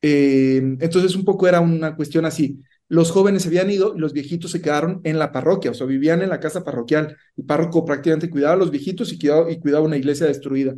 Eh, 0.00 0.56
entonces 0.80 1.14
un 1.14 1.24
poco 1.24 1.46
era 1.46 1.60
una 1.60 1.94
cuestión 1.94 2.24
así 2.24 2.60
los 2.92 3.10
jóvenes 3.10 3.42
se 3.42 3.48
habían 3.48 3.70
ido 3.70 3.94
y 3.96 3.98
los 3.98 4.12
viejitos 4.12 4.50
se 4.50 4.60
quedaron 4.60 5.00
en 5.04 5.18
la 5.18 5.32
parroquia, 5.32 5.70
o 5.70 5.74
sea, 5.74 5.86
vivían 5.86 6.20
en 6.20 6.28
la 6.28 6.40
casa 6.40 6.62
parroquial. 6.62 7.16
El 7.38 7.44
párroco 7.46 7.86
prácticamente 7.86 8.28
cuidaba 8.28 8.52
a 8.52 8.56
los 8.58 8.70
viejitos 8.70 9.10
y 9.14 9.18
cuidaba, 9.18 9.50
y 9.50 9.58
cuidaba 9.58 9.86
una 9.86 9.96
iglesia 9.96 10.26
destruida. 10.26 10.74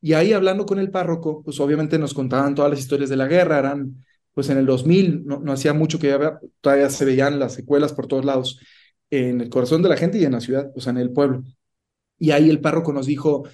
Y 0.00 0.14
ahí 0.14 0.32
hablando 0.32 0.66
con 0.66 0.80
el 0.80 0.90
párroco, 0.90 1.44
pues 1.44 1.60
obviamente 1.60 2.00
nos 2.00 2.14
contaban 2.14 2.56
todas 2.56 2.72
las 2.72 2.80
historias 2.80 3.10
de 3.10 3.16
la 3.16 3.28
guerra, 3.28 3.60
eran 3.60 4.04
pues 4.34 4.50
en 4.50 4.58
el 4.58 4.66
2000, 4.66 5.24
no, 5.24 5.52
hacía 5.52 5.72
mucho 5.72 6.00
que 6.00 6.18
todavía 6.60 6.90
se 6.90 7.04
veían 7.04 7.38
las 7.38 7.54
secuelas 7.54 7.92
por 7.92 8.08
todos 8.08 8.24
lados, 8.24 8.58
en 9.10 9.40
el 9.40 9.48
corazón 9.48 9.82
de 9.82 9.88
la 9.88 9.96
gente 9.96 10.18
y 10.18 10.24
en 10.24 10.32
la 10.32 10.40
ciudad, 10.40 10.72
o 10.74 10.80
sea, 10.80 10.90
en 10.90 10.98
el 10.98 11.12
pueblo. 11.12 11.44
Y 12.18 12.32
ahí 12.32 12.50
el 12.50 12.60
párroco 12.60 12.92
nos 12.92 13.06
dijo, 13.06 13.44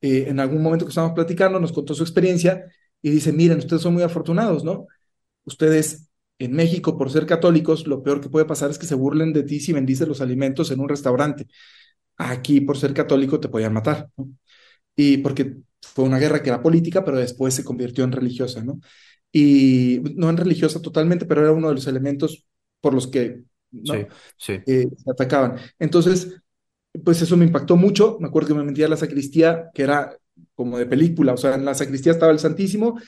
eh, 0.00 0.24
en 0.26 0.40
algún 0.40 0.62
momento 0.62 0.84
que 0.84 0.90
estábamos 0.90 1.14
platicando, 1.14 1.60
nos 1.60 1.72
contó 1.72 1.94
su 1.94 2.02
experiencia 2.02 2.64
y 3.00 3.10
dice, 3.10 3.32
miren, 3.32 3.58
ustedes 3.58 3.82
son 3.82 3.94
muy 3.94 4.02
afortunados, 4.02 4.64
¿no? 4.64 4.88
Ustedes 5.44 6.05
en 6.38 6.52
México, 6.54 6.98
por 6.98 7.10
ser 7.10 7.26
católicos, 7.26 7.86
lo 7.86 8.02
peor 8.02 8.20
que 8.20 8.28
puede 8.28 8.44
pasar 8.46 8.70
es 8.70 8.78
que 8.78 8.86
se 8.86 8.94
burlen 8.94 9.32
de 9.32 9.42
ti 9.44 9.60
si 9.60 9.72
bendices 9.72 10.08
los 10.08 10.20
alimentos 10.20 10.70
en 10.70 10.80
un 10.80 10.88
restaurante. 10.88 11.46
aquí 12.18 12.60
por 12.60 12.78
ser 12.78 12.94
católico 12.94 13.40
te 13.40 13.48
podían 13.48 13.72
matar, 13.74 14.10
¿no? 14.16 14.28
Y 14.96 15.18
porque 15.18 15.56
fue 15.82 16.04
una 16.04 16.18
guerra 16.18 16.42
que 16.42 16.50
era 16.50 16.62
política, 16.62 17.04
pero 17.04 17.18
después 17.18 17.54
se 17.54 17.64
convirtió 17.64 18.04
en 18.04 18.12
religiosa, 18.12 18.62
¿no? 18.64 18.80
Y 19.32 20.00
no 20.16 20.30
en 20.30 20.36
religiosa 20.38 20.80
totalmente, 20.82 21.26
pero 21.26 21.42
era 21.42 21.52
uno 21.52 21.68
de 21.68 21.74
los 21.74 21.86
elementos 21.86 22.46
por 22.80 22.94
los 22.94 23.06
que 23.08 23.44
¿no? 23.72 23.94
Sí, 23.94 24.06
sí. 24.38 24.52
Eh, 24.66 24.86
se 24.96 25.10
atacaban. 25.10 25.56
Entonces, 25.78 26.40
pues 27.04 27.20
eso 27.22 27.36
me 27.36 27.44
impactó 27.44 27.76
mucho. 27.76 28.16
Me 28.20 28.28
acuerdo 28.28 28.48
que 28.48 28.54
me 28.54 28.64
metí 28.64 28.82
a 28.82 28.88
la 28.88 28.96
sacristía, 28.96 29.70
que 29.74 29.82
era 29.82 30.16
como 30.54 30.78
de 30.78 30.86
película, 30.86 31.34
o 31.34 31.36
sea, 31.36 31.54
en 31.54 31.64
la 31.64 31.74
sacristía 31.74 32.12
estaba 32.12 32.32
el 32.32 32.38
Santísimo, 32.38 32.98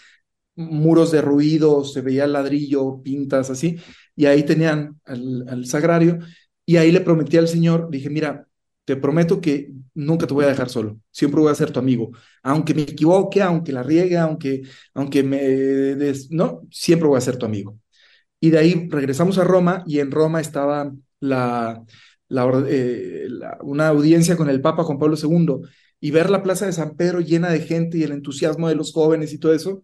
muros 0.59 1.13
de 1.13 1.23
ruido, 1.23 1.85
se 1.85 2.01
veía 2.01 2.27
ladrillo, 2.27 3.01
pintas 3.03 3.51
así, 3.51 3.77
y 4.17 4.27
ahí 4.27 4.43
tenían 4.43 5.01
al, 5.05 5.65
sagrario, 5.67 6.19
y 6.67 6.77
ahí 6.77 6.93
le 6.93 7.01
prometí 7.01 7.37
al 7.39 7.49
Señor, 7.49 7.89
dije, 7.91 8.11
mira, 8.11 8.47
te 8.85 8.97
prometo 8.97 9.41
que 9.41 9.71
nunca 9.95 10.27
te 10.27 10.35
voy 10.35 10.45
a 10.45 10.49
dejar 10.49 10.69
solo, 10.69 10.99
siempre 11.11 11.41
voy 11.41 11.53
a 11.53 11.55
ser 11.55 11.71
tu 11.71 11.79
amigo, 11.79 12.11
aunque 12.43 12.75
me 12.75 12.83
equivoque, 12.83 13.41
aunque 13.43 13.73
la 13.73 13.83
riegue, 13.83 14.19
aunque, 14.19 14.63
aunque 14.95 15.23
me 15.23 15.39
des, 15.39 16.31
no, 16.31 16.63
siempre 16.71 17.09
voy 17.09 17.19
a 17.19 17.21
ser 17.21 17.37
tu 17.37 17.47
amigo. 17.47 17.79
Y 18.41 18.51
de 18.51 18.59
ahí 18.59 18.89
regresamos 18.91 19.39
a 19.39 19.45
Roma 19.45 19.83
y 19.87 20.01
en 20.01 20.11
Roma 20.11 20.41
estaba 20.41 20.93
la, 21.21 21.85
eh, 22.69 23.27
una 23.63 23.89
audiencia 23.89 24.37
con 24.37 24.49
el 24.51 24.61
Papa 24.61 24.85
Juan 24.85 24.99
Pablo 24.99 25.17
II 25.21 25.69
y 26.01 26.11
ver 26.11 26.31
la 26.31 26.43
Plaza 26.43 26.67
de 26.67 26.73
San 26.73 26.97
Pedro 26.97 27.21
llena 27.21 27.51
de 27.51 27.61
gente 27.61 27.99
y 27.99 28.03
el 28.05 28.13
entusiasmo 28.13 28.69
de 28.69 28.77
los 28.77 28.93
jóvenes 28.93 29.33
y 29.33 29.39
todo 29.39 29.55
eso, 29.55 29.83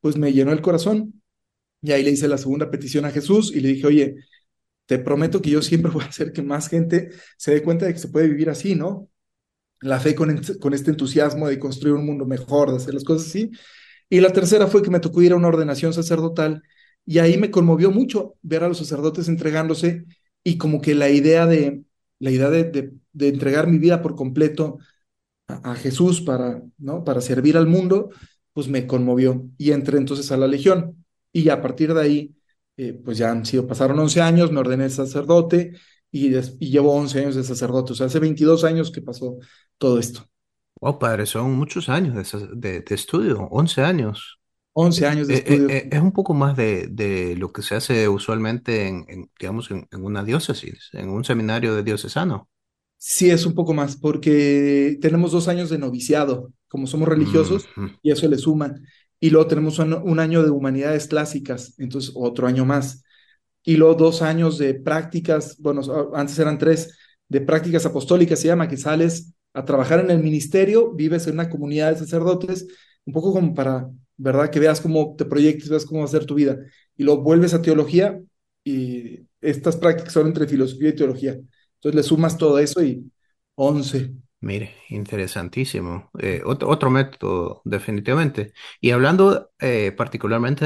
pues 0.00 0.16
me 0.16 0.32
llenó 0.32 0.52
el 0.52 0.62
corazón. 0.62 1.22
Y 1.82 1.92
ahí 1.92 2.02
le 2.02 2.10
hice 2.10 2.28
la 2.28 2.38
segunda 2.38 2.70
petición 2.70 3.04
a 3.06 3.10
Jesús 3.10 3.52
y 3.54 3.60
le 3.60 3.70
dije, 3.70 3.86
oye, 3.86 4.16
te 4.86 4.98
prometo 4.98 5.40
que 5.42 5.50
yo 5.50 5.62
siempre 5.62 5.90
voy 5.94 6.04
a 6.04 6.08
hacer 6.08 6.32
que 6.32 6.42
más 6.42 6.68
gente 6.68 7.10
se 7.36 7.52
dé 7.52 7.62
cuenta 7.62 7.86
de 7.86 7.94
que 7.94 8.00
se 8.00 8.08
puede 8.08 8.28
vivir 8.28 8.50
así, 8.50 8.74
¿no? 8.74 9.08
La 9.80 10.00
fe 10.00 10.14
con, 10.14 10.42
con 10.60 10.74
este 10.74 10.90
entusiasmo 10.90 11.48
de 11.48 11.58
construir 11.58 11.94
un 11.94 12.06
mundo 12.06 12.26
mejor, 12.26 12.70
de 12.70 12.76
hacer 12.76 12.94
las 12.94 13.04
cosas 13.04 13.28
así. 13.28 13.50
Y 14.10 14.20
la 14.20 14.32
tercera 14.32 14.66
fue 14.66 14.82
que 14.82 14.90
me 14.90 15.00
tocó 15.00 15.22
ir 15.22 15.32
a 15.32 15.36
una 15.36 15.48
ordenación 15.48 15.92
sacerdotal 15.94 16.62
y 17.06 17.18
ahí 17.18 17.38
me 17.38 17.50
conmovió 17.50 17.90
mucho 17.90 18.36
ver 18.42 18.64
a 18.64 18.68
los 18.68 18.78
sacerdotes 18.78 19.28
entregándose 19.28 20.04
y 20.44 20.58
como 20.58 20.80
que 20.80 20.94
la 20.94 21.10
idea 21.10 21.46
de, 21.46 21.84
la 22.18 22.30
idea 22.30 22.50
de, 22.50 22.92
de, 23.12 23.28
entregar 23.28 23.68
mi 23.68 23.78
vida 23.78 24.02
por 24.02 24.16
completo 24.16 24.78
a, 25.48 25.72
a, 25.72 25.74
Jesús 25.76 26.20
para, 26.20 26.62
¿no? 26.78 27.04
para 27.04 27.20
servir 27.20 27.56
al 27.56 27.66
mundo, 27.66 28.10
pues 28.52 28.68
me 28.68 28.86
conmovió 28.86 29.48
y 29.58 29.72
entré 29.72 29.98
entonces 29.98 30.30
a 30.32 30.36
la 30.36 30.46
Legión. 30.46 31.04
Y 31.32 31.48
a 31.48 31.60
partir 31.60 31.94
de 31.94 32.00
ahí, 32.00 32.34
eh, 32.76 32.92
pues 32.92 33.18
ya 33.18 33.30
han 33.30 33.44
sido, 33.46 33.66
pasaron 33.66 33.98
11 33.98 34.20
años, 34.20 34.50
me 34.52 34.60
ordené 34.60 34.88
sacerdote 34.90 35.72
y, 36.10 36.34
y, 36.36 36.70
llevo 36.70 36.94
11 36.94 37.20
años 37.20 37.34
de 37.36 37.44
sacerdote. 37.44 37.92
O 37.92 37.94
sea, 37.94 38.06
hace 38.06 38.18
22 38.18 38.64
años 38.64 38.90
que 38.90 39.02
pasó 39.02 39.36
todo 39.78 39.98
esto. 39.98 40.26
Oh, 40.80 40.98
padre, 40.98 41.26
son 41.26 41.52
muchos 41.52 41.88
años 41.88 42.14
de, 42.14 42.48
de, 42.54 42.80
de 42.80 42.94
estudio, 42.94 43.48
11 43.50 43.82
años. 43.82 44.40
11 44.72 45.06
años 45.06 45.28
de 45.28 45.34
estudio. 45.34 45.68
Eh, 45.68 45.76
eh, 45.76 45.88
es 45.92 46.00
un 46.00 46.12
poco 46.12 46.32
más 46.32 46.56
de, 46.56 46.86
de, 46.88 47.36
lo 47.36 47.52
que 47.52 47.62
se 47.62 47.74
hace 47.74 48.08
usualmente 48.08 48.88
en, 48.88 49.04
en 49.08 49.30
digamos, 49.38 49.70
en, 49.70 49.86
en, 49.90 50.04
una 50.04 50.24
diócesis, 50.24 50.88
en 50.92 51.10
un 51.10 51.24
seminario 51.24 51.74
de 51.74 51.82
diocesano. 51.82 52.48
Sí, 53.02 53.30
es 53.30 53.46
un 53.46 53.54
poco 53.54 53.72
más, 53.72 53.96
porque 53.96 54.98
tenemos 55.00 55.32
dos 55.32 55.48
años 55.48 55.70
de 55.70 55.78
noviciado, 55.78 56.52
como 56.68 56.86
somos 56.86 57.08
religiosos, 57.08 57.66
mm 57.74 57.80
-hmm. 57.80 57.98
y 58.02 58.10
eso 58.10 58.28
le 58.28 58.36
suma. 58.36 58.74
Y 59.18 59.30
luego 59.30 59.46
tenemos 59.46 59.78
un, 59.78 59.94
un, 59.94 60.20
año 60.20 60.42
de 60.42 60.50
humanidades 60.50 61.06
clásicas, 61.06 61.74
entonces 61.78 62.12
otro 62.14 62.46
año 62.46 62.64
más. 62.66 63.02
Y 63.64 63.76
luego 63.76 63.94
dos 63.94 64.20
años 64.22 64.58
de 64.58 64.74
prácticas, 64.74 65.56
bueno, 65.58 65.80
antes 66.14 66.38
eran 66.38 66.58
tres, 66.58 66.96
de 67.28 67.40
prácticas 67.40 67.86
apostólicas 67.86 68.38
se 68.38 68.48
llama, 68.48 68.68
que 68.68 68.76
sales 68.76 69.32
a 69.54 69.64
trabajar 69.64 70.00
en 70.00 70.10
el 70.10 70.22
ministerio, 70.22 70.92
vives 70.94 71.26
en 71.26 71.34
una 71.34 71.48
comunidad 71.48 71.92
de 71.92 71.98
sacerdotes, 71.98 72.66
un 73.06 73.12
poco 73.14 73.32
como 73.32 73.54
para 73.54 73.88
¿verdad? 74.20 74.50
Que 74.50 74.60
veas 74.60 74.80
cómo 74.82 75.14
te 75.16 75.24
proyectes, 75.24 75.70
veas 75.70 75.86
cómo 75.86 76.00
va 76.00 76.06
a 76.06 76.08
ser 76.08 76.26
tu 76.26 76.34
vida. 76.34 76.58
Y 76.96 77.04
luego 77.04 77.22
vuelves 77.22 77.54
a 77.54 77.62
teología 77.62 78.20
y 78.62 79.20
estas 79.40 79.76
prácticas 79.76 80.12
son 80.12 80.26
entre 80.26 80.46
filosofía 80.46 80.90
y 80.90 80.94
teología. 80.94 81.40
Entonces 81.80 81.96
le 81.96 82.02
sumas 82.02 82.36
todo 82.36 82.58
eso 82.58 82.82
y 82.82 83.10
11. 83.54 84.12
Mire, 84.40 84.74
interesantísimo. 84.90 86.10
Eh, 86.18 86.42
otro, 86.44 86.68
otro, 86.68 86.90
método, 86.90 87.62
definitivamente. 87.64 88.52
Y 88.80 88.90
hablando 88.90 89.50
eh, 89.58 89.92
particularmente 89.92 90.64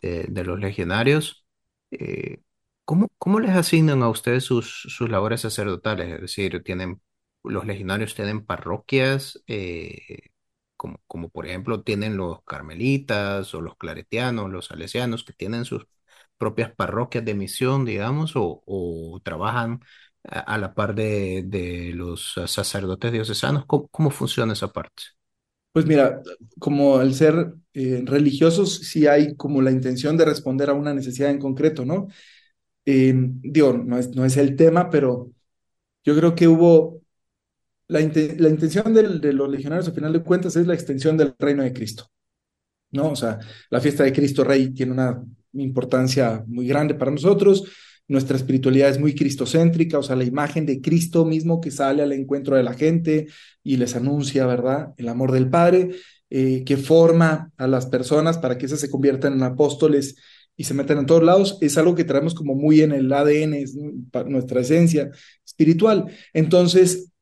de, 0.00 0.44
los 0.44 0.58
legionarios, 0.58 1.46
eh, 1.92 2.42
¿cómo, 2.84 3.08
¿cómo, 3.18 3.38
les 3.40 3.52
asignan 3.52 4.02
a 4.02 4.08
ustedes 4.08 4.44
sus, 4.44 4.82
sus 4.88 5.08
labores 5.08 5.42
sacerdotales? 5.42 6.14
Es 6.14 6.20
decir, 6.20 6.62
tienen, 6.64 7.00
los 7.44 7.64
legionarios 7.64 8.14
tienen 8.16 8.44
parroquias, 8.44 9.42
como, 10.76 11.00
como 11.06 11.28
por 11.30 11.46
ejemplo 11.46 11.82
tienen 11.82 12.16
los 12.16 12.42
carmelitas 12.44 13.54
o 13.54 13.60
los 13.60 13.76
claretianos, 13.76 14.50
los 14.50 14.66
salesianos, 14.66 15.24
que 15.24 15.32
tienen 15.32 15.64
sus 15.64 15.86
propias 16.38 16.72
parroquias 16.74 17.24
de 17.24 17.34
misión, 17.34 17.84
digamos, 17.84 18.32
o 18.36 19.20
trabajan 19.24 19.80
a, 20.28 20.58
la 20.58 20.74
par 20.74 20.94
de, 20.94 21.44
de 21.46 21.92
los 21.94 22.34
sacerdotes 22.46 23.12
diocesanos. 23.12 23.64
¿Cómo, 23.66 23.88
¿Cómo, 23.88 24.10
funciona 24.10 24.52
esa 24.52 24.72
parte? 24.72 25.02
Pues 25.72 25.86
mira, 25.86 26.22
como 26.58 26.96
al 26.96 27.14
ser 27.14 27.54
eh, 27.74 28.02
religiosos, 28.04 28.78
sí 28.78 29.06
hay 29.06 29.36
como 29.36 29.60
la 29.60 29.70
intención 29.70 30.16
de 30.16 30.24
responder 30.24 30.70
a 30.70 30.74
una 30.74 30.94
necesidad 30.94 31.30
en 31.30 31.38
concreto, 31.38 31.84
¿no? 31.84 32.08
Eh, 32.86 33.12
no 33.12 33.98
es, 33.98 34.08
no 34.10 34.24
es 34.24 34.36
el 34.36 34.56
tema, 34.56 34.88
pero 34.90 35.32
yo 36.04 36.16
creo 36.16 36.34
que 36.34 36.48
hubo 36.48 37.02
la, 37.88 38.00
la 38.00 38.48
intención 38.48 38.94
de, 38.94 39.32
los 39.32 39.50
legionarios, 39.50 39.88
al 39.88 39.94
final 39.94 40.12
de 40.12 40.22
cuentas, 40.22 40.56
es 40.56 40.66
la 40.66 40.74
extensión 40.74 41.16
del 41.16 41.34
reino 41.38 41.62
de 41.62 41.72
Cristo. 41.72 42.10
¿no? 42.92 43.10
O 43.10 43.16
sea, 43.16 43.38
la 43.70 43.80
fiesta 43.80 44.04
de 44.04 44.12
Cristo 44.12 44.44
Rey 44.44 44.70
tiene 44.72 44.92
una 44.92 45.22
importancia 45.52 46.44
muy 46.46 46.66
grande 46.66 46.94
para 46.94 47.10
nosotros. 47.10 47.64
Nuestra 48.08 48.36
espiritualidad 48.36 48.90
es 48.90 49.00
muy 49.00 49.14
cristocéntrica, 49.14 49.98
o 49.98 50.02
sea, 50.02 50.14
la 50.14 50.24
imagen 50.24 50.64
de 50.64 50.80
Cristo 50.80 51.24
mismo 51.24 51.60
que 51.60 51.70
sale 51.70 52.02
al 52.02 52.12
encuentro 52.12 52.56
de 52.56 52.62
la 52.62 52.74
gente 52.74 53.26
y 53.62 53.76
les 53.76 53.96
anuncia, 53.96 54.46
¿verdad?, 54.46 54.94
el 54.96 55.08
amor 55.08 55.32
del 55.32 55.50
Padre, 55.50 55.90
eh, 56.30 56.64
que 56.64 56.76
forma 56.76 57.52
a 57.56 57.66
las 57.66 57.86
personas 57.86 58.38
para 58.38 58.58
que 58.58 58.66
esas 58.66 58.80
se 58.80 58.90
conviertan 58.90 59.32
en 59.32 59.42
apóstoles 59.42 60.16
y 60.56 60.64
se 60.64 60.74
metan 60.74 60.98
en 60.98 61.06
todos 61.06 61.22
lados, 61.22 61.58
es 61.60 61.76
algo 61.78 61.94
que 61.94 62.04
traemos 62.04 62.34
como 62.34 62.54
muy 62.54 62.80
en 62.80 62.92
el 62.92 63.12
ADN, 63.12 63.54
es 63.54 63.76
nuestra 64.26 64.60
esencia 64.60 65.10
espiritual. 65.44 66.06
Entonces, 66.32 67.12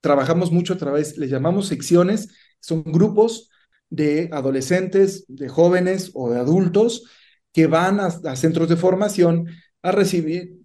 trabajamos 0.00 0.52
mucho 0.52 0.74
a 0.74 0.78
través, 0.78 1.16
les 1.16 1.30
llamamos 1.30 1.66
secciones, 1.66 2.28
son 2.60 2.82
grupos 2.84 3.50
de 3.88 4.28
adolescentes, 4.32 5.24
de 5.28 5.48
jóvenes 5.48 6.10
o 6.14 6.30
de 6.30 6.38
adultos 6.38 7.04
que 7.52 7.66
van 7.66 8.00
a, 8.00 8.06
a, 8.06 8.36
centros 8.36 8.68
de 8.68 8.76
formación 8.76 9.46
a 9.84 9.92
recibir 9.92 10.64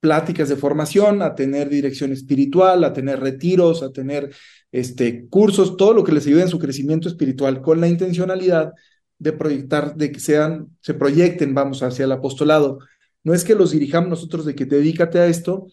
pláticas 0.00 0.48
de 0.48 0.56
formación, 0.56 1.22
a 1.22 1.34
tener 1.34 1.68
dirección 1.70 2.12
espiritual, 2.12 2.84
a 2.84 2.92
tener 2.92 3.20
retiros, 3.20 3.82
a 3.82 3.90
tener 3.90 4.34
este, 4.70 5.26
cursos, 5.28 5.76
todo 5.76 5.94
lo 5.94 6.04
que 6.04 6.12
les 6.12 6.26
ayude 6.26 6.42
en 6.42 6.48
su 6.48 6.58
crecimiento 6.58 7.08
espiritual 7.08 7.62
con 7.62 7.80
la 7.80 7.88
intencionalidad 7.88 8.72
de 9.18 9.32
proyectar, 9.32 9.96
de 9.96 10.12
que 10.12 10.20
sean, 10.20 10.76
se 10.82 10.94
proyecten, 10.94 11.54
vamos, 11.54 11.82
hacia 11.82 12.04
el 12.04 12.12
apostolado. 12.12 12.78
No 13.24 13.32
es 13.34 13.44
que 13.44 13.54
los 13.54 13.70
dirijamos 13.72 14.10
nosotros 14.10 14.44
de 14.44 14.54
que 14.54 14.66
dedícate 14.66 15.18
a 15.18 15.26
esto, 15.26 15.66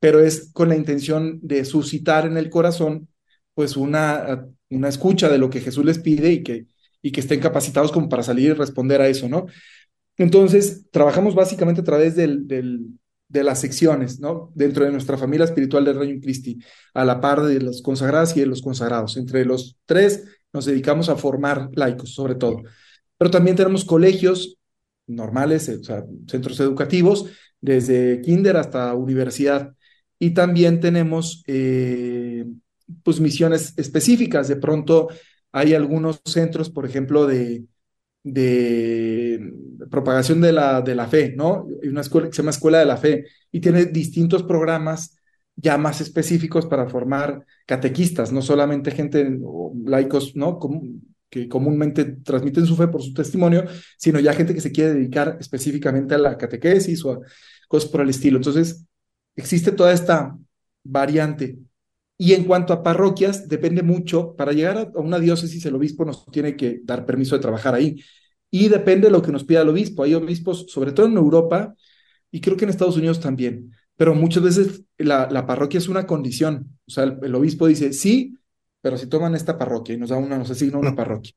pero 0.00 0.20
es 0.20 0.52
con 0.52 0.68
la 0.68 0.76
intención 0.76 1.40
de 1.42 1.64
suscitar 1.64 2.24
en 2.26 2.36
el 2.36 2.50
corazón 2.50 3.08
pues 3.54 3.76
una, 3.76 4.46
una 4.70 4.88
escucha 4.88 5.28
de 5.28 5.38
lo 5.38 5.50
que 5.50 5.60
Jesús 5.60 5.84
les 5.84 5.98
pide 5.98 6.30
y 6.30 6.42
que, 6.44 6.66
y 7.02 7.10
que 7.10 7.20
estén 7.20 7.40
capacitados 7.40 7.90
como 7.90 8.08
para 8.08 8.22
salir 8.22 8.50
y 8.50 8.52
responder 8.52 9.00
a 9.00 9.08
eso, 9.08 9.28
¿no? 9.28 9.46
Entonces, 10.18 10.86
trabajamos 10.90 11.34
básicamente 11.34 11.80
a 11.80 11.84
través 11.84 12.16
de 12.16 13.42
las 13.44 13.60
secciones, 13.60 14.20
¿no? 14.20 14.50
Dentro 14.54 14.84
de 14.84 14.90
nuestra 14.90 15.16
familia 15.16 15.44
espiritual 15.44 15.84
del 15.84 15.98
Reino 15.98 16.20
Christi, 16.20 16.58
a 16.92 17.04
la 17.04 17.20
par 17.20 17.42
de 17.42 17.60
los 17.60 17.82
consagrados 17.82 18.36
y 18.36 18.40
de 18.40 18.46
los 18.46 18.60
consagrados. 18.60 19.16
Entre 19.16 19.44
los 19.44 19.76
tres 19.86 20.24
nos 20.52 20.66
dedicamos 20.66 21.08
a 21.08 21.16
formar 21.16 21.70
laicos, 21.74 22.14
sobre 22.14 22.34
todo. 22.34 22.62
Pero 23.16 23.30
también 23.30 23.56
tenemos 23.56 23.84
colegios 23.84 24.56
normales, 25.06 25.68
o 25.68 25.82
sea, 25.82 26.04
centros 26.26 26.58
educativos, 26.60 27.26
desde 27.60 28.20
kinder 28.20 28.56
hasta 28.56 28.94
universidad 28.94 29.74
y 30.18 30.30
también 30.30 30.80
tenemos 30.80 31.42
eh, 31.46 32.44
pues 33.02 33.20
misiones 33.20 33.74
específicas. 33.76 34.48
De 34.48 34.56
pronto 34.56 35.08
hay 35.52 35.74
algunos 35.74 36.20
centros, 36.24 36.70
por 36.70 36.86
ejemplo, 36.86 37.26
de, 37.26 37.64
de 38.22 39.52
propagación 39.90 40.40
de 40.40 40.52
la, 40.52 40.82
de 40.82 40.94
la 40.94 41.06
fe, 41.08 41.34
¿no? 41.36 41.66
Hay 41.82 41.88
una 41.88 42.02
escuela 42.02 42.28
que 42.28 42.34
se 42.34 42.42
llama 42.42 42.50
Escuela 42.50 42.78
de 42.78 42.86
la 42.86 42.96
Fe 42.96 43.26
y 43.50 43.60
tiene 43.60 43.86
distintos 43.86 44.42
programas 44.42 45.16
ya 45.56 45.76
más 45.76 46.00
específicos 46.00 46.66
para 46.66 46.88
formar 46.88 47.44
catequistas, 47.66 48.32
no 48.32 48.42
solamente 48.42 48.90
gente, 48.90 49.38
laicos, 49.84 50.36
¿no? 50.36 50.58
Que 51.28 51.48
comúnmente 51.48 52.04
transmiten 52.04 52.66
su 52.66 52.76
fe 52.76 52.88
por 52.88 53.02
su 53.02 53.12
testimonio, 53.12 53.64
sino 53.96 54.20
ya 54.20 54.32
gente 54.32 54.54
que 54.54 54.60
se 54.60 54.72
quiere 54.72 54.94
dedicar 54.94 55.36
específicamente 55.40 56.14
a 56.14 56.18
la 56.18 56.38
catequesis 56.38 57.04
o 57.04 57.12
a 57.12 57.20
cosas 57.66 57.90
por 57.90 58.02
el 58.02 58.10
estilo. 58.10 58.36
Entonces, 58.36 58.84
existe 59.34 59.72
toda 59.72 59.92
esta 59.92 60.36
variante 60.84 61.58
Y 62.18 62.34
en 62.34 62.44
cuanto 62.44 62.72
a 62.72 62.82
parroquias, 62.82 63.48
depende 63.48 63.82
mucho. 63.82 64.34
Para 64.36 64.52
llegar 64.52 64.90
a 64.94 64.98
una 64.98 65.20
diócesis, 65.20 65.64
el 65.66 65.76
obispo 65.76 66.04
nos 66.04 66.26
tiene 66.26 66.56
que 66.56 66.80
dar 66.82 67.06
permiso 67.06 67.36
de 67.36 67.42
trabajar 67.42 67.74
ahí. 67.74 68.02
Y 68.50 68.68
depende 68.68 69.06
de 69.06 69.12
lo 69.12 69.22
que 69.22 69.30
nos 69.30 69.44
pida 69.44 69.62
el 69.62 69.68
obispo. 69.68 70.02
Hay 70.02 70.14
obispos, 70.14 70.66
sobre 70.68 70.90
todo 70.92 71.06
en 71.06 71.16
Europa, 71.16 71.74
y 72.30 72.40
creo 72.40 72.56
que 72.56 72.64
en 72.64 72.70
Estados 72.70 72.96
Unidos 72.96 73.20
también, 73.20 73.72
pero 73.96 74.14
muchas 74.14 74.42
veces 74.42 74.84
la, 74.98 75.28
la 75.30 75.46
parroquia 75.46 75.78
es 75.78 75.88
una 75.88 76.06
condición. 76.06 76.78
O 76.86 76.90
sea, 76.90 77.04
el, 77.04 77.18
el, 77.22 77.34
obispo 77.34 77.66
dice, 77.66 77.92
sí, 77.92 78.36
pero 78.80 78.98
si 78.98 79.06
toman 79.06 79.34
esta 79.34 79.58
parroquia 79.58 79.94
y 79.94 79.98
nos 79.98 80.10
da 80.10 80.16
una, 80.16 80.38
nos 80.38 80.50
asigna 80.50 80.78
una 80.78 80.94
parroquia. 80.94 81.32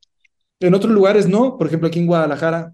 En 0.59 0.73
otros 0.73 0.93
lugares 0.93 1.27
no, 1.27 1.57
por 1.57 1.67
ejemplo 1.67 1.87
aquí 1.87 1.99
en 1.99 2.07
Guadalajara, 2.07 2.73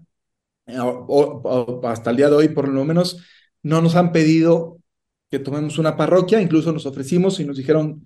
o, 0.66 0.82
o, 0.82 1.80
o 1.80 1.88
hasta 1.88 2.10
el 2.10 2.16
día 2.16 2.28
de 2.28 2.36
hoy 2.36 2.48
por 2.48 2.68
lo 2.68 2.84
menos, 2.84 3.24
no 3.62 3.80
nos 3.80 3.96
han 3.96 4.12
pedido 4.12 4.78
que 5.30 5.38
tomemos 5.38 5.78
una 5.78 5.96
parroquia, 5.96 6.40
incluso 6.40 6.72
nos 6.72 6.86
ofrecimos 6.86 7.38
y 7.40 7.44
nos 7.44 7.56
dijeron 7.56 8.04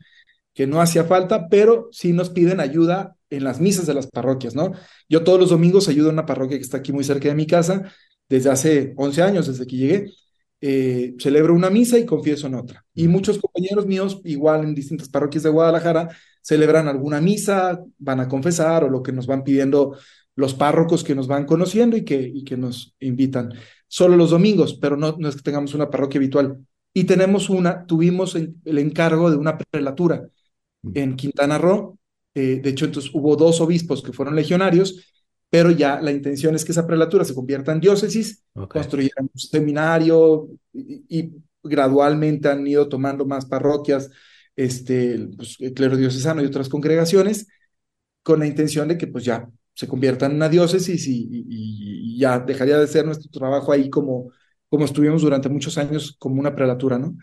que 0.54 0.66
no 0.66 0.80
hacía 0.80 1.04
falta, 1.04 1.48
pero 1.48 1.88
sí 1.92 2.12
nos 2.12 2.30
piden 2.30 2.60
ayuda 2.60 3.16
en 3.30 3.44
las 3.44 3.60
misas 3.60 3.86
de 3.86 3.94
las 3.94 4.06
parroquias, 4.06 4.54
¿no? 4.54 4.72
Yo 5.08 5.24
todos 5.24 5.40
los 5.40 5.50
domingos 5.50 5.88
ayudo 5.88 6.10
a 6.10 6.12
una 6.12 6.26
parroquia 6.26 6.58
que 6.58 6.64
está 6.64 6.78
aquí 6.78 6.92
muy 6.92 7.04
cerca 7.04 7.28
de 7.28 7.34
mi 7.34 7.46
casa, 7.46 7.90
desde 8.28 8.50
hace 8.50 8.92
11 8.96 9.22
años, 9.22 9.46
desde 9.46 9.66
que 9.66 9.76
llegué, 9.76 10.12
eh, 10.60 11.14
celebro 11.18 11.54
una 11.54 11.70
misa 11.70 11.98
y 11.98 12.06
confieso 12.06 12.46
en 12.46 12.54
otra. 12.54 12.84
Y 12.94 13.08
muchos 13.08 13.38
compañeros 13.38 13.86
míos, 13.86 14.20
igual 14.24 14.64
en 14.64 14.74
distintas 14.74 15.08
parroquias 15.08 15.42
de 15.42 15.50
Guadalajara, 15.50 16.08
celebran 16.40 16.88
alguna 16.88 17.20
misa, 17.20 17.80
van 17.98 18.20
a 18.20 18.28
confesar 18.28 18.84
o 18.84 18.90
lo 18.90 19.02
que 19.02 19.12
nos 19.12 19.26
van 19.26 19.44
pidiendo 19.44 19.96
los 20.34 20.54
párrocos 20.54 21.04
que 21.04 21.14
nos 21.14 21.26
van 21.26 21.46
conociendo 21.46 21.96
y 21.96 22.04
que, 22.04 22.20
y 22.20 22.44
que 22.44 22.56
nos 22.56 22.94
invitan. 23.00 23.52
Solo 23.88 24.16
los 24.16 24.30
domingos, 24.30 24.74
pero 24.74 24.96
no, 24.96 25.16
no 25.18 25.28
es 25.28 25.36
que 25.36 25.42
tengamos 25.42 25.74
una 25.74 25.90
parroquia 25.90 26.18
habitual. 26.18 26.58
Y 26.94 27.04
tenemos 27.04 27.48
una, 27.48 27.86
tuvimos 27.86 28.34
el 28.34 28.78
encargo 28.78 29.30
de 29.30 29.36
una 29.36 29.56
prelatura 29.56 30.28
en 30.94 31.16
Quintana 31.16 31.58
Roo. 31.58 31.98
Eh, 32.34 32.60
de 32.62 32.70
hecho, 32.70 32.86
entonces 32.86 33.10
hubo 33.14 33.36
dos 33.36 33.60
obispos 33.60 34.02
que 34.02 34.12
fueron 34.12 34.34
legionarios, 34.34 35.12
pero 35.50 35.70
ya 35.70 36.00
la 36.00 36.10
intención 36.10 36.54
es 36.54 36.64
que 36.64 36.72
esa 36.72 36.86
prelatura 36.86 37.24
se 37.24 37.34
convierta 37.34 37.72
en 37.72 37.80
diócesis, 37.80 38.42
okay. 38.54 38.80
construyeran 38.80 39.28
un 39.32 39.38
seminario 39.38 40.48
y, 40.72 41.04
y, 41.08 41.32
gradualmente 41.64 42.48
han 42.48 42.66
ido 42.66 42.88
tomando 42.88 43.24
más 43.24 43.46
parroquias, 43.46 44.10
este, 44.56 45.28
pues, 45.36 45.58
el 45.60 45.72
clero 45.72 45.96
diocesano 45.96 46.42
y 46.42 46.46
otras 46.46 46.68
congregaciones, 46.68 47.46
con 48.24 48.40
la 48.40 48.46
intención 48.46 48.88
de 48.88 48.98
que 48.98 49.06
pues 49.06 49.24
ya 49.24 49.48
se 49.72 49.86
convierta 49.86 50.26
en 50.26 50.34
una 50.34 50.48
diócesis 50.48 51.06
y, 51.06 51.28
y, 51.30 51.44
y 51.48 52.18
ya 52.18 52.40
dejaría 52.40 52.78
de 52.78 52.86
ser 52.88 53.06
nuestro 53.06 53.30
trabajo 53.30 53.70
ahí 53.70 53.88
como, 53.90 54.32
como 54.72 54.86
estuvimos 54.86 55.20
durante 55.20 55.50
muchos 55.50 55.76
años 55.76 56.16
como 56.18 56.40
una 56.40 56.54
prelatura, 56.56 56.98
¿no? 56.98 57.14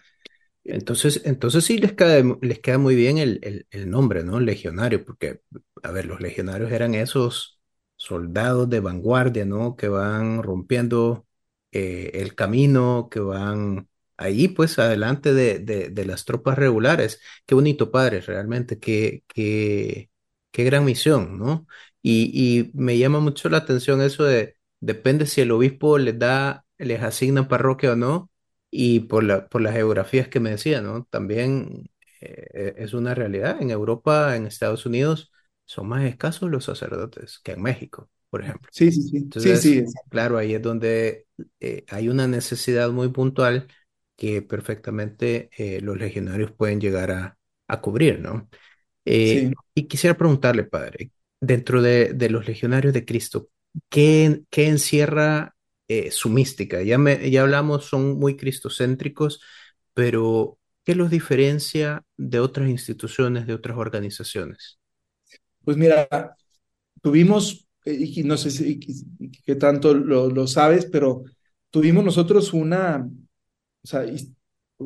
Entonces, 0.64 1.24
entonces 1.26 1.66
sí 1.66 1.80
les 1.80 1.94
queda, 1.94 2.24
les 2.42 2.60
queda 2.60 2.78
muy 2.78 2.96
bien 2.96 3.18
el, 3.18 3.66
el, 3.72 3.90
nombre, 3.90 4.24
¿no? 4.24 4.40
Legionario, 4.40 5.04
porque, 5.04 5.42
a 5.82 5.92
ver, 5.92 6.06
los 6.06 6.22
legionarios 6.22 6.72
eran 6.72 6.94
esos 6.94 7.60
soldados 7.96 8.70
de 8.70 8.82
vanguardia, 8.82 9.46
¿no? 9.46 9.76
Que 9.76 9.88
van 9.90 10.44
rompiendo 10.44 11.26
eh, 11.72 12.12
el 12.14 12.36
camino, 12.36 13.10
que 13.10 13.20
van 13.20 13.90
ahí, 14.18 14.48
pues, 14.50 14.78
adelante 14.78 15.34
de, 15.34 15.58
de, 15.58 15.90
de, 15.90 16.06
las 16.06 16.26
tropas 16.26 16.56
regulares. 16.56 17.20
Qué 17.48 17.56
bonito, 17.56 17.90
padre, 17.90 18.22
realmente, 18.22 18.78
qué, 18.80 19.24
qué, 19.28 20.12
qué 20.52 20.64
gran 20.66 20.86
misión, 20.86 21.40
¿no? 21.40 21.66
Y, 22.04 22.32
y 22.70 22.72
me 22.76 22.98
llama 23.00 23.20
mucho 23.20 23.50
la 23.50 23.58
atención 23.58 24.02
eso 24.04 24.24
de, 24.24 24.58
depende 24.80 25.26
si 25.26 25.42
el 25.42 25.52
obispo 25.52 25.98
les 25.98 26.20
da, 26.20 26.66
les 26.80 27.02
asigna 27.04 27.48
parroquia 27.50 27.94
o 27.94 27.98
no 27.98 28.32
y 28.72 29.02
por 29.02 29.24
la, 29.24 29.48
por 29.50 29.62
las 29.62 29.74
geografías 29.76 30.28
que 30.30 30.40
me 30.42 30.52
decía, 30.52 30.82
¿no? 30.82 31.06
También 31.12 31.90
eh, 32.22 32.76
es 32.78 32.94
una 32.94 33.16
realidad. 33.16 33.62
En 33.62 33.72
Europa, 33.72 34.36
en 34.36 34.48
Estados 34.48 34.86
Unidos, 34.86 35.32
son 35.66 35.88
más 35.90 36.06
escasos 36.06 36.50
los 36.52 36.66
sacerdotes 36.66 37.40
que 37.44 37.54
en 37.54 37.62
México, 37.64 38.10
por 38.30 38.44
ejemplo. 38.44 38.72
Sí, 38.72 38.92
sí, 38.92 39.02
sí. 39.04 39.18
Entonces, 39.18 39.62
sí, 39.62 39.86
sí. 39.88 39.94
claro, 40.10 40.38
ahí 40.38 40.54
es 40.54 40.62
donde 40.62 41.28
eh, 41.60 41.86
hay 41.90 42.10
una 42.10 42.28
necesidad 42.28 42.90
muy 42.92 43.10
puntual 43.10 43.68
que 44.18 44.42
perfectamente 44.42 45.50
eh, 45.58 45.82
los 45.82 45.98
legionarios 45.98 46.52
pueden 46.52 46.82
llegar 46.82 47.12
a, 47.12 47.38
a 47.68 47.82
cubrir, 47.82 48.20
¿no? 48.20 48.50
Sí. 49.24 49.54
Y 49.76 49.88
quisiera 49.88 50.18
preguntarle, 50.18 50.64
padre, 50.66 51.12
dentro 51.40 51.82
de, 51.82 52.14
de 52.14 52.30
los 52.30 52.48
legionarios 52.48 52.94
de 52.94 53.06
Cristo, 53.06 53.50
¿qué, 53.90 54.44
qué 54.50 54.68
encierra 54.68 55.56
eh, 55.90 56.12
su 56.12 56.30
mística. 56.30 56.84
Ya, 56.84 57.00
me, 57.00 57.32
ya 57.32 57.42
hablamos, 57.42 57.86
son 57.86 58.20
muy 58.20 58.38
cristocéntricos, 58.38 59.42
pero 59.96 60.60
¿qué 60.86 60.94
los 60.94 61.10
diferencia 61.10 62.06
de 62.16 62.40
otras 62.40 62.70
instituciones, 62.70 63.48
de 63.48 63.56
otras 63.56 63.76
organizaciones? 63.76 64.80
Pues 65.66 65.78
mira, 65.78 66.08
tuvimos, 67.02 67.68
y 67.86 68.22
no 68.24 68.38
sé 68.38 68.52
si 68.52 68.80
qué 69.44 69.56
tanto 69.56 69.96
lo, 69.96 70.30
lo, 70.30 70.46
sabes, 70.46 70.86
pero 70.86 71.24
tuvimos 71.72 72.06
nosotros 72.06 72.54
una, 72.54 73.10
o 73.84 73.88
sea, 73.88 74.06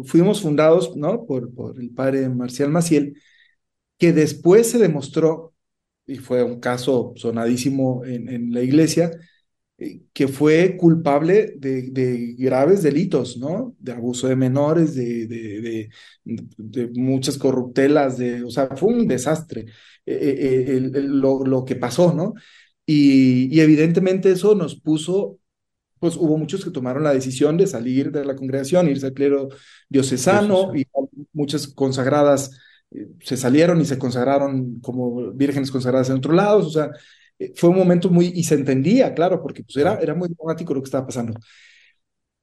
fuimos 0.06 0.42
fundados, 0.42 0.96
¿no? 0.96 1.26
Por, 1.26 1.54
por 1.54 1.80
el 1.82 1.89
padre 1.89 2.30
Marcial 2.30 2.70
Maciel, 2.70 3.22
que 3.98 4.13
después 4.13 4.72
se 4.72 4.80
demostró, 4.80 5.54
y 6.06 6.16
fue 6.16 6.44
un 6.44 6.62
caso 6.62 7.13
sonadísimo 7.18 8.06
en, 8.06 8.30
en 8.30 8.54
la 8.54 8.62
iglesia, 8.62 9.12
que 10.14 10.28
fue 10.28 10.78
culpable 10.78 11.56
de, 11.58 11.90
de, 11.92 12.36
graves 12.38 12.84
delitos, 12.84 13.38
¿no? 13.38 13.76
De 13.80 13.92
abuso 13.92 14.28
de 14.28 14.36
menores, 14.36 14.96
de, 14.96 15.28
de, 15.28 15.90
de 16.24 16.88
muchas 16.94 17.38
corruptelas, 17.38 18.18
de, 18.18 18.44
o 18.44 18.52
sea, 18.52 18.70
fue 18.76 18.94
un 18.94 19.08
desastre 19.08 19.66
eh, 20.06 20.16
eh, 20.16 20.66
el, 20.78 20.96
el, 20.96 21.08
lo, 21.20 21.44
lo, 21.44 21.66
que 21.66 21.76
pasó, 21.76 22.14
¿no? 22.14 22.34
Y, 22.86 23.56
y, 23.56 23.62
evidentemente 23.62 24.32
eso 24.32 24.56
nos 24.56 24.80
puso, 24.80 25.40
pues 26.00 26.18
hubo 26.18 26.38
muchos 26.38 26.64
que 26.64 26.72
tomaron 26.72 27.04
la 27.04 27.14
decisión 27.14 27.58
de 27.58 27.68
salir 27.68 28.12
de 28.12 28.26
la 28.26 28.36
congregación, 28.36 28.90
irse 28.90 29.08
al 29.08 29.14
clero 29.14 29.50
diocesano, 29.90 30.76
y 30.76 30.86
muchas 31.34 31.68
consagradas 31.68 32.52
eh, 32.92 33.08
se 33.22 33.38
salieron 33.38 33.82
y 33.82 33.86
se 33.86 33.98
consagraron 33.98 34.80
como 34.82 35.32
vírgenes 35.32 35.72
consagradas 35.72 36.10
en 36.10 36.18
otros 36.18 36.36
lados, 36.36 36.68
o 36.68 36.72
sea, 36.72 36.92
fue 37.56 37.69
un 37.69 37.77
momento 37.77 38.10
muy, 38.10 38.27
y 38.36 38.43
se 38.43 38.56
entendía, 38.56 39.13
claro, 39.13 39.41
porque 39.41 39.63
pues 39.63 39.77
era, 39.77 39.95
era 40.01 40.13
muy 40.15 40.29
dramático 40.29 40.73
lo 40.73 40.82
que 40.82 40.86
estaba 40.88 41.06
pasando. 41.08 41.34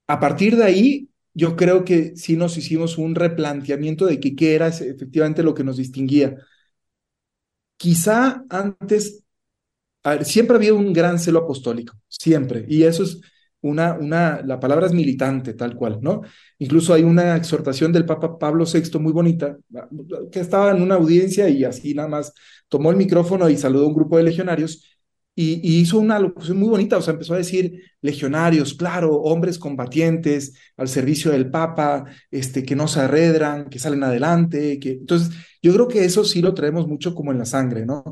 A 0.07 0.19
partir 0.21 0.57
de 0.57 0.65
ahí, 0.65 1.09
yo 1.35 1.57
creo 1.57 1.85
que 1.85 2.17
sí 2.17 2.37
nos 2.37 2.57
hicimos 2.57 2.99
un 2.99 3.15
replanteamiento 3.15 4.07
de 4.07 4.19
que, 4.21 4.35
qué 4.35 4.55
era 4.55 4.69
efectivamente 4.69 5.43
lo 5.43 5.55
que 5.55 5.65
nos 5.65 5.77
distinguía. 5.77 6.37
Quizá 7.77 8.45
antes, 8.51 9.25
ver, 10.05 10.25
siempre 10.25 10.57
había 10.57 10.75
un 10.75 10.93
gran 10.93 11.19
celo 11.19 11.41
apostólico, 11.41 11.95
siempre, 12.09 12.67
y 12.69 12.85
eso 12.85 13.05
es 13.05 13.21
una, 13.63 13.95
una, 13.95 14.43
la 14.45 14.61
palabra 14.61 14.87
es 14.87 14.93
militante, 14.93 15.55
tal 15.55 15.77
cual, 15.77 15.99
¿no? 16.03 16.23
Incluso 16.59 16.95
hay 16.95 17.05
una 17.05 17.37
exhortación 17.37 17.93
del 17.93 18.07
Papa 18.07 18.39
Pablo 18.39 18.65
VI 18.67 18.99
muy 19.01 19.13
bonita, 19.13 19.59
que 20.33 20.41
estaba 20.41 20.73
en 20.73 20.83
una 20.83 20.97
audiencia 20.97 21.49
y 21.49 21.65
así 21.65 21.95
nada 21.95 22.09
más 22.09 22.33
tomó 22.69 22.91
el 22.91 22.97
micrófono 22.97 23.49
y 23.51 23.57
saludó 23.57 23.85
a 23.87 23.89
un 23.89 23.95
grupo 23.95 24.17
de 24.19 24.25
legionarios 24.25 24.85
y, 25.43 25.81
hizo 25.81 25.99
una 25.99 26.19
locución 26.19 26.59
muy 26.59 26.69
bonita, 26.69 26.99
o 26.99 27.03
sea, 27.03 27.13
empezó 27.13 27.35
a 27.35 27.39
decir 27.39 27.83
legionarios, 28.03 28.75
claro, 28.75 29.17
hombres 29.23 29.59
combatientes 29.59 30.55
al 30.77 30.89
servicio 30.89 31.31
del 31.31 31.51
Papa, 31.51 32.05
este, 32.31 32.63
que 32.63 32.77
no 32.77 32.87
se 32.89 33.01
arredran, 33.01 33.71
que 33.71 33.79
salen 33.79 34.03
adelante, 34.05 34.79
que 34.79 34.93
entonces 34.93 35.35
yo 35.63 35.73
creo 35.73 35.89
que 35.89 36.05
eso 36.05 36.25
sí 36.25 36.43
lo 36.43 36.55
traemos 36.55 36.87
mucho 36.87 37.15
como 37.15 37.33
en 37.33 37.39
la 37.39 37.47
sangre, 37.47 37.87
¿no? 37.87 38.05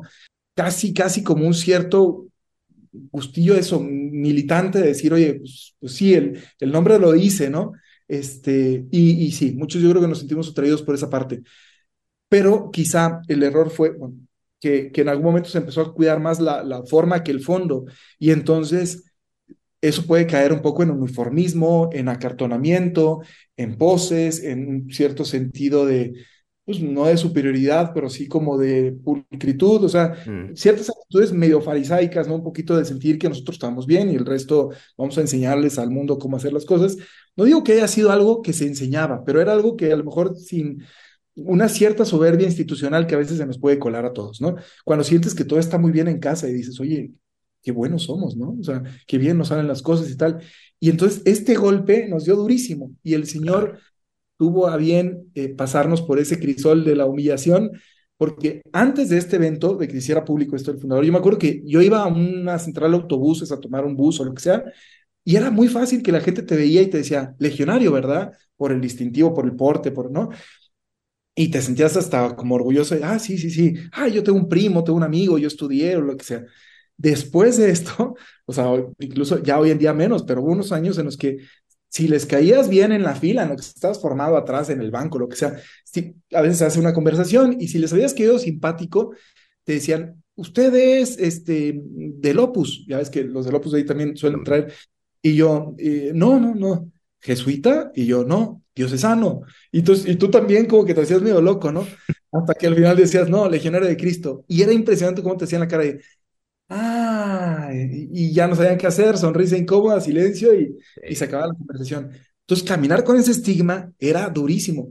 Casi, 0.55 0.93
casi 0.95 1.23
como 1.23 1.47
un 1.47 1.55
cierto 1.55 2.27
gustillo 2.93 3.55
eso, 3.57 3.81
militante 3.81 4.81
de 4.81 4.89
decir, 4.89 5.13
oye, 5.13 5.35
pues, 5.35 5.75
pues 5.79 5.93
sí, 5.95 6.15
el, 6.15 6.41
el, 6.61 6.73
nombre 6.73 6.99
lo 6.99 7.13
dice, 7.13 7.51
¿no? 7.51 7.73
Este, 8.09 8.87
y, 8.91 9.27
y, 9.27 9.33
sí, 9.33 9.53
muchos 9.53 9.83
yo 9.83 9.91
creo 9.91 10.03
que 10.03 10.09
nos 10.09 10.21
sentimos 10.21 10.49
atraídos 10.51 10.83
por 10.83 10.95
esa 10.95 11.11
parte. 11.11 11.43
Pero 12.29 12.71
quizá 12.71 13.21
el 13.29 13.43
error 13.43 13.71
fue 13.71 13.91
bueno, 13.97 14.17
que, 14.61 14.91
que, 14.93 15.01
en 15.03 15.09
algún 15.09 15.27
momento 15.27 15.49
se 15.49 15.59
empezó 15.59 15.81
a 15.83 15.95
cuidar 15.95 16.21
más 16.21 16.41
la, 16.41 16.63
la, 16.65 16.83
forma 16.85 17.23
que 17.23 17.31
el 17.31 17.41
fondo. 17.41 17.85
Y 18.19 18.31
entonces 18.31 19.13
eso 19.81 20.07
puede 20.07 20.27
caer 20.27 20.53
un 20.53 20.63
poco 20.63 20.83
en 20.83 20.91
uniformismo, 20.91 21.91
en 21.93 22.09
acartonamiento, 22.09 23.21
en 23.57 23.77
poses, 23.79 24.43
en 24.43 24.69
un 24.69 24.91
cierto 24.91 25.25
sentido 25.25 25.87
de, 25.87 26.15
pues 26.69 26.83
no 26.83 27.07
de 27.07 27.17
superioridad, 27.17 27.93
pero 27.95 28.11
sí 28.11 28.29
como 28.29 28.59
de 28.59 28.93
pulcritud, 28.93 29.85
o 29.85 29.89
sea, 29.89 30.17
mm. 30.27 30.55
ciertas 30.55 30.91
actitudes 30.91 31.33
medio 31.33 31.63
farisaicas, 31.63 32.29
¿no? 32.29 32.35
Un 32.35 32.43
poquito 32.45 32.77
de 32.77 32.85
sentir 32.85 33.19
que 33.19 33.29
nosotros 33.29 33.55
estamos 33.55 33.87
bien 33.87 34.11
y 34.11 34.17
el 34.17 34.27
resto 34.27 34.69
vamos 34.97 35.17
a 35.17 35.23
enseñarles 35.23 35.79
al 35.79 35.91
mundo 35.91 36.19
cómo 36.19 36.37
hacer 36.37 36.53
las 36.53 36.67
cosas. 36.67 36.99
No 37.37 37.45
digo 37.45 37.65
que 37.65 37.73
haya 37.73 37.89
sido 37.89 38.11
algo 38.11 38.43
que 38.43 38.53
se 38.53 38.67
enseñaba, 38.67 39.25
pero 39.25 39.41
era 39.41 39.53
algo 39.53 39.77
que 39.77 39.93
a 39.93 39.97
lo 39.97 40.05
mejor 40.05 40.37
sin 40.37 40.83
una 41.39 41.69
cierta 41.69 42.05
soberbia 42.05 42.47
institucional 42.47 43.07
que 43.07 43.15
a 43.15 43.19
veces 43.19 43.39
se 43.39 43.47
nos 43.47 43.59
puede 43.59 43.79
colar 43.79 44.05
a 44.05 44.13
todos, 44.13 44.41
¿no? 44.41 44.57
Cuando 44.85 45.05
sientes 45.05 45.35
que 45.35 45.45
todo 45.45 45.59
está 45.59 45.79
muy 45.79 45.93
bien 45.93 46.09
en 46.09 46.21
casa 46.21 46.49
y 46.49 46.53
dices, 46.53 46.79
oye, 46.81 47.13
qué 47.63 47.73
buenos 47.73 48.05
somos, 48.05 48.37
¿no? 48.37 48.57
O 48.61 48.65
sea, 48.65 48.83
qué 49.07 49.19
bien 49.19 49.39
nos 49.39 49.49
salen 49.49 49.69
las 49.69 49.83
cosas 49.83 50.11
y 50.11 50.17
tal. 50.17 50.41
Y 50.81 50.91
entonces 50.91 51.23
este 51.25 51.55
golpe 51.55 52.09
nos 52.09 52.25
dio 52.25 52.37
durísimo 52.37 52.93
y 53.03 53.15
el 53.15 53.27
Señor 53.27 53.79
tuvo 54.37 54.69
a 54.69 54.77
bien 54.77 55.31
eh, 55.35 55.49
pasarnos 55.51 56.03
por 56.03 56.19
ese 56.19 56.39
crisol 56.39 56.85
de 56.85 56.97
la 56.97 57.07
humillación, 57.07 57.73
porque 58.17 58.63
antes 58.73 59.09
de 59.09 59.19
este 59.19 59.37
evento, 59.37 59.77
de 59.77 59.89
que 59.89 59.97
hiciera 59.99 60.25
público 60.25 60.57
esto 60.57 60.73
del 60.73 60.81
fundador, 60.81 61.05
yo 61.05 61.13
me 61.13 61.19
acuerdo 61.19 61.39
que 61.39 61.63
yo 61.65 61.83
iba 61.83 62.03
a 62.03 62.07
una 62.07 62.59
central 62.59 62.93
de 62.93 62.99
autobuses 62.99 63.53
a 63.53 63.61
tomar 63.61 63.85
un 63.85 63.97
bus 63.97 64.21
o 64.21 64.25
lo 64.25 64.35
que 64.35 64.43
sea, 64.43 64.65
y 65.25 65.37
era 65.37 65.51
muy 65.51 65.69
fácil 65.69 66.03
que 66.03 66.13
la 66.13 66.21
gente 66.21 66.43
te 66.43 66.57
veía 66.57 66.81
y 66.83 66.87
te 66.87 66.99
decía, 66.99 67.35
legionario, 67.39 67.93
¿verdad? 67.93 68.33
Por 68.57 68.73
el 68.73 68.81
distintivo, 68.81 69.35
por 69.35 69.45
el 69.45 69.55
porte, 69.57 69.91
por, 69.91 70.11
¿no? 70.11 70.31
Y 71.39 71.53
te 71.53 71.63
sentías 71.63 71.97
hasta 71.97 72.35
como 72.35 72.57
orgulloso 72.57 72.97
de, 72.97 73.05
ah, 73.05 73.21
sí, 73.21 73.39
sí, 73.39 73.49
sí, 73.49 73.73
ah, 73.93 74.09
yo 74.09 74.25
tengo 74.25 74.37
un 74.37 74.49
primo, 74.49 74.83
tengo 74.83 74.97
un 74.97 75.05
amigo, 75.05 75.39
yo 75.39 75.47
estudié 75.47 75.95
o 75.95 76.01
lo 76.01 76.17
que 76.17 76.25
sea. 76.25 76.45
Después 76.97 77.57
de 77.59 77.71
esto, 77.71 78.17
o 78.45 78.53
sea, 78.53 78.67
incluso 78.99 79.41
ya 79.41 79.61
hoy 79.61 79.71
en 79.71 79.79
día 79.79 79.95
menos, 79.95 80.25
pero 80.25 80.43
hubo 80.43 80.51
unos 80.51 80.73
años 80.73 80.99
en 80.99 81.05
los 81.05 81.17
que 81.17 81.37
si 81.89 82.09
les 82.09 82.27
caías 82.27 82.69
bien 82.69 82.91
en 82.91 83.05
la 83.05 83.15
fila, 83.15 83.45
en 83.45 83.51
lo 83.51 83.55
que 83.55 83.63
estabas 83.63 84.01
formado 84.01 84.37
atrás 84.37 84.69
en 84.71 84.81
el 84.81 84.91
banco, 84.91 85.17
lo 85.17 85.29
que 85.29 85.37
sea, 85.37 85.61
si, 85.85 86.17
a 86.33 86.41
veces 86.41 86.59
se 86.59 86.65
hace 86.65 86.81
una 86.81 86.93
conversación 86.93 87.57
y 87.61 87.69
si 87.69 87.79
les 87.79 87.93
habías 87.93 88.15
quedado 88.15 88.41
simpático, 88.41 89.15
te 89.63 89.75
decían, 89.75 90.21
usted 90.35 90.75
es 90.75 91.19
este, 91.21 91.81
del 91.85 92.41
Opus, 92.41 92.85
ya 92.89 92.97
ves 92.97 93.11
que 93.11 93.23
los 93.23 93.47
del 93.47 93.55
Opus 93.55 93.75
ahí 93.75 93.87
también 93.87 94.17
suelen 94.17 94.43
traer, 94.43 94.73
y 95.23 95.37
yo, 95.37 95.77
eh, 95.79 96.11
no, 96.13 96.41
no, 96.41 96.57
no, 96.57 96.91
jesuita, 97.21 97.93
y 97.95 98.07
yo, 98.07 98.25
no, 98.25 98.61
diocesano, 98.79 99.43
y 99.71 99.83
tú, 99.83 99.93
y 100.07 100.17
tú 100.17 100.31
también 100.31 100.67
como 100.67 100.85
que 100.85 100.95
te 100.95 101.03
hacías 101.03 101.23
medio 101.23 101.41
loco, 101.41 101.71
¿no? 101.73 101.87
Hasta 102.33 102.55
que 102.55 102.67
al 102.67 102.75
final 102.75 102.97
decías, 102.97 103.29
no, 103.29 103.49
legionario 103.49 103.89
de 103.89 103.97
Cristo, 103.97 104.45
y 104.49 104.63
era 104.63 104.73
impresionante 104.73 105.23
cómo 105.23 105.37
te 105.37 105.45
hacían 105.45 105.61
la 105.61 105.69
cara 105.69 105.85
de, 105.85 106.01
ah, 106.69 107.71
y, 107.73 108.33
ya 108.33 108.47
no 108.49 108.57
sabían 108.57 108.79
qué 108.79 108.87
hacer, 108.87 109.19
sonrisa 109.19 109.57
incómoda, 109.57 110.01
silencio, 110.01 110.55
y, 110.55 110.77
y 111.09 111.15
se 111.15 111.25
acababa 111.25 111.49
la 111.49 111.55
conversación. 111.55 112.13
Entonces, 112.43 112.67
caminar 112.67 113.05
con 113.05 113.17
ese 113.17 113.33
estigma 113.33 113.93
era 113.99 114.29
durísimo, 114.31 114.91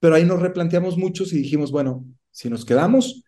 pero 0.00 0.14
ahí 0.14 0.24
nos 0.24 0.40
replanteamos 0.40 0.96
muchos 0.96 1.32
y 1.32 1.38
dijimos, 1.38 1.72
bueno, 1.72 2.04
si 2.30 2.48
nos 2.48 2.64
quedamos, 2.64 3.24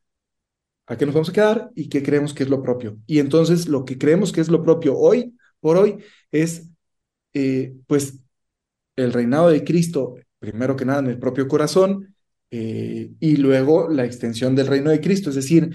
¿a 0.87 0.97
qué 0.97 1.07
nos 1.07 1.15
vamos 1.15 1.29
a 1.31 1.33
quedar? 1.33 1.71
¿Y 1.75 1.89
qué 1.89 2.03
creemos 2.03 2.35
que 2.35 2.45
es 2.45 2.49
lo 2.49 2.63
propio? 2.63 2.99
Y 3.07 3.19
entonces, 3.19 3.69
lo 3.69 3.85
que 3.85 3.99
creemos 3.99 4.33
que 4.33 4.41
es 4.41 4.49
lo 4.49 4.63
propio 4.63 4.97
hoy 4.97 5.37
por 5.61 5.77
hoy 5.77 5.99
es, 6.31 6.69
eh, 7.35 7.75
pues, 7.87 8.19
el 8.97 9.13
reinado 9.13 9.49
de 9.49 9.65
Cristo, 9.65 10.17
primero 10.39 10.77
que 10.77 10.85
nada 10.85 11.01
en 11.01 11.07
el 11.07 11.19
propio 11.19 11.49
corazón, 11.49 12.15
eh, 12.51 13.11
y 13.19 13.37
luego 13.37 13.89
la 13.89 14.05
extensión 14.05 14.55
del 14.55 14.67
reino 14.67 14.91
de 14.91 15.01
Cristo, 15.01 15.31
es 15.31 15.37
decir, 15.37 15.71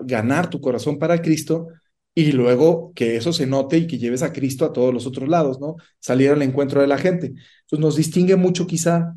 ganar 0.00 0.50
tu 0.50 0.60
corazón 0.60 0.98
para 0.98 1.22
Cristo 1.22 1.68
y 2.14 2.32
luego 2.32 2.92
que 2.94 3.16
eso 3.16 3.32
se 3.32 3.46
note 3.46 3.78
y 3.78 3.86
que 3.86 3.98
lleves 3.98 4.22
a 4.22 4.32
Cristo 4.32 4.64
a 4.64 4.72
todos 4.72 4.92
los 4.92 5.06
otros 5.06 5.28
lados, 5.28 5.60
¿no? 5.60 5.76
Salir 6.00 6.30
al 6.30 6.42
encuentro 6.42 6.80
de 6.80 6.88
la 6.88 6.98
gente. 6.98 7.26
Entonces 7.28 7.78
nos 7.78 7.96
distingue 7.96 8.36
mucho 8.36 8.66
quizá, 8.66 9.14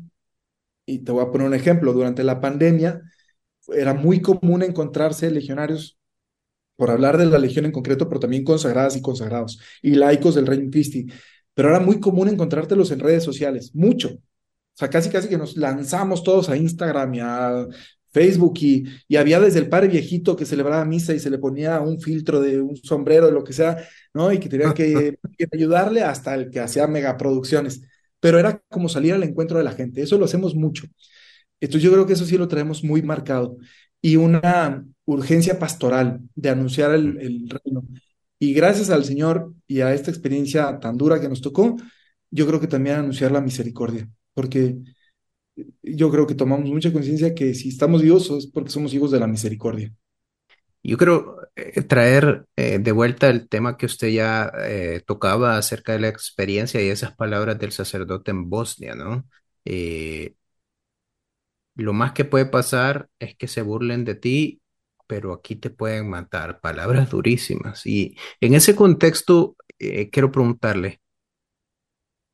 y 0.86 1.00
te 1.00 1.12
voy 1.12 1.22
a 1.24 1.30
poner 1.30 1.46
un 1.48 1.54
ejemplo, 1.54 1.92
durante 1.92 2.22
la 2.24 2.40
pandemia 2.40 3.02
era 3.68 3.94
muy 3.94 4.20
común 4.20 4.62
encontrarse 4.62 5.30
legionarios 5.30 5.98
por 6.76 6.90
hablar 6.90 7.18
de 7.18 7.26
la 7.26 7.38
legión 7.38 7.64
en 7.64 7.72
concreto, 7.72 8.08
pero 8.08 8.20
también 8.20 8.44
consagradas 8.44 8.96
y 8.96 9.02
consagrados, 9.02 9.60
y 9.82 9.94
laicos 9.94 10.34
del 10.34 10.46
Reino 10.46 10.70
Christi. 10.70 11.06
Pero 11.54 11.68
era 11.68 11.80
muy 11.80 12.00
común 12.00 12.28
encontrártelos 12.28 12.90
en 12.90 13.00
redes 13.00 13.24
sociales, 13.24 13.74
mucho. 13.74 14.08
O 14.10 14.74
sea, 14.74 14.88
casi 14.90 15.10
casi 15.10 15.28
que 15.28 15.38
nos 15.38 15.56
lanzamos 15.56 16.22
todos 16.22 16.48
a 16.48 16.56
Instagram 16.56 17.14
y 17.14 17.20
a 17.20 17.66
Facebook 18.10 18.54
y, 18.60 18.84
y 19.08 19.16
había 19.16 19.40
desde 19.40 19.58
el 19.60 19.68
padre 19.68 19.88
viejito 19.88 20.36
que 20.36 20.46
celebraba 20.46 20.84
misa 20.84 21.14
y 21.14 21.18
se 21.18 21.30
le 21.30 21.38
ponía 21.38 21.80
un 21.80 22.00
filtro 22.00 22.40
de 22.40 22.60
un 22.60 22.76
sombrero, 22.76 23.26
de 23.26 23.32
lo 23.32 23.44
que 23.44 23.52
sea, 23.52 23.78
¿no? 24.14 24.32
Y 24.32 24.38
que 24.38 24.48
tenía 24.48 24.72
que, 24.74 25.18
que 25.38 25.46
ayudarle 25.52 26.02
hasta 26.02 26.34
el 26.34 26.50
que 26.50 26.60
hacía 26.60 26.86
megaproducciones. 26.86 27.82
Pero 28.20 28.38
era 28.38 28.62
como 28.68 28.88
salir 28.88 29.14
al 29.14 29.22
encuentro 29.22 29.58
de 29.58 29.64
la 29.64 29.72
gente. 29.72 30.02
Eso 30.02 30.18
lo 30.18 30.24
hacemos 30.26 30.54
mucho. 30.54 30.86
Entonces 31.60 31.82
yo 31.82 31.92
creo 31.92 32.06
que 32.06 32.14
eso 32.14 32.24
sí 32.26 32.38
lo 32.38 32.48
traemos 32.48 32.84
muy 32.84 33.02
marcado. 33.02 33.58
Y 34.00 34.16
una, 34.16 34.84
urgencia 35.04 35.58
pastoral 35.58 36.20
de 36.34 36.50
anunciar 36.50 36.92
el, 36.94 37.48
reino. 37.48 37.84
Y 38.42 38.54
gracias 38.54 38.90
al 38.90 39.04
Señor 39.04 39.54
y 39.68 39.82
a 39.82 39.94
esta 39.94 40.10
experiencia 40.10 40.80
tan 40.80 40.98
dura 40.98 41.20
que 41.20 41.28
nos 41.28 41.40
tocó, 41.40 41.76
yo 42.28 42.44
creo 42.44 42.58
que 42.58 42.66
también 42.66 42.96
anunciar 42.96 43.30
la 43.30 43.40
misericordia, 43.40 44.10
porque 44.34 44.78
yo 45.80 46.10
creo 46.10 46.26
que 46.26 46.34
tomamos 46.34 46.68
mucha 46.68 46.92
conciencia 46.92 47.36
que 47.36 47.54
si 47.54 47.68
estamos 47.68 48.02
vivos 48.02 48.28
es 48.30 48.48
porque 48.48 48.70
somos 48.70 48.92
hijos 48.94 49.12
de 49.12 49.20
la 49.20 49.28
misericordia. 49.28 49.92
Yo 50.82 50.98
creo 50.98 51.36
eh, 51.54 51.82
traer 51.82 52.46
eh, 52.56 52.80
de 52.80 52.90
vuelta 52.90 53.30
el 53.30 53.48
tema 53.48 53.76
que 53.76 53.86
usted 53.86 54.08
ya 54.08 54.50
eh, 54.58 55.02
tocaba 55.06 55.56
acerca 55.56 55.92
de 55.92 56.00
la 56.00 56.08
experiencia 56.08 56.82
y 56.82 56.88
esas 56.88 57.14
palabras 57.14 57.60
del 57.60 57.70
sacerdote 57.70 58.32
en 58.32 58.50
Bosnia, 58.50 58.96
¿no? 58.96 59.24
lo 61.76 61.92
más 61.92 62.10
que 62.10 62.24
puede 62.24 62.46
pasar 62.46 63.08
es 63.20 63.36
que 63.36 63.46
se 63.46 63.62
burlen 63.62 64.04
de 64.04 64.16
ti 64.16 64.61
pero 65.12 65.34
aquí 65.34 65.56
te 65.56 65.68
pueden 65.68 66.08
matar, 66.08 66.62
palabras 66.62 67.10
durísimas. 67.10 67.84
Y 67.86 68.16
en 68.40 68.54
ese 68.54 68.74
contexto, 68.74 69.56
eh, 69.78 70.08
quiero 70.08 70.32
preguntarle, 70.32 71.02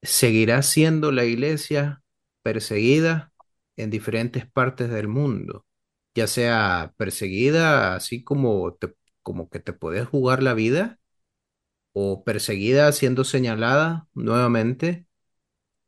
¿seguirá 0.01 0.63
siendo 0.63 1.11
la 1.11 1.25
iglesia 1.25 2.03
perseguida 2.43 3.33
en 3.77 3.91
diferentes 3.91 4.49
partes 4.49 4.91
del 4.91 5.09
mundo? 5.09 5.67
Ya 6.15 6.29
sea 6.29 6.95
perseguida 6.97 7.97
así 7.97 8.23
como, 8.23 8.75
te, 8.75 8.95
como 9.23 9.51
que 9.51 9.59
te 9.59 9.73
puedes 9.73 10.07
jugar 10.07 10.41
la 10.45 10.55
vida, 10.55 11.01
o 11.93 12.23
perseguida 12.23 12.93
siendo 12.93 13.25
señalada 13.25 14.07
nuevamente, 14.15 15.07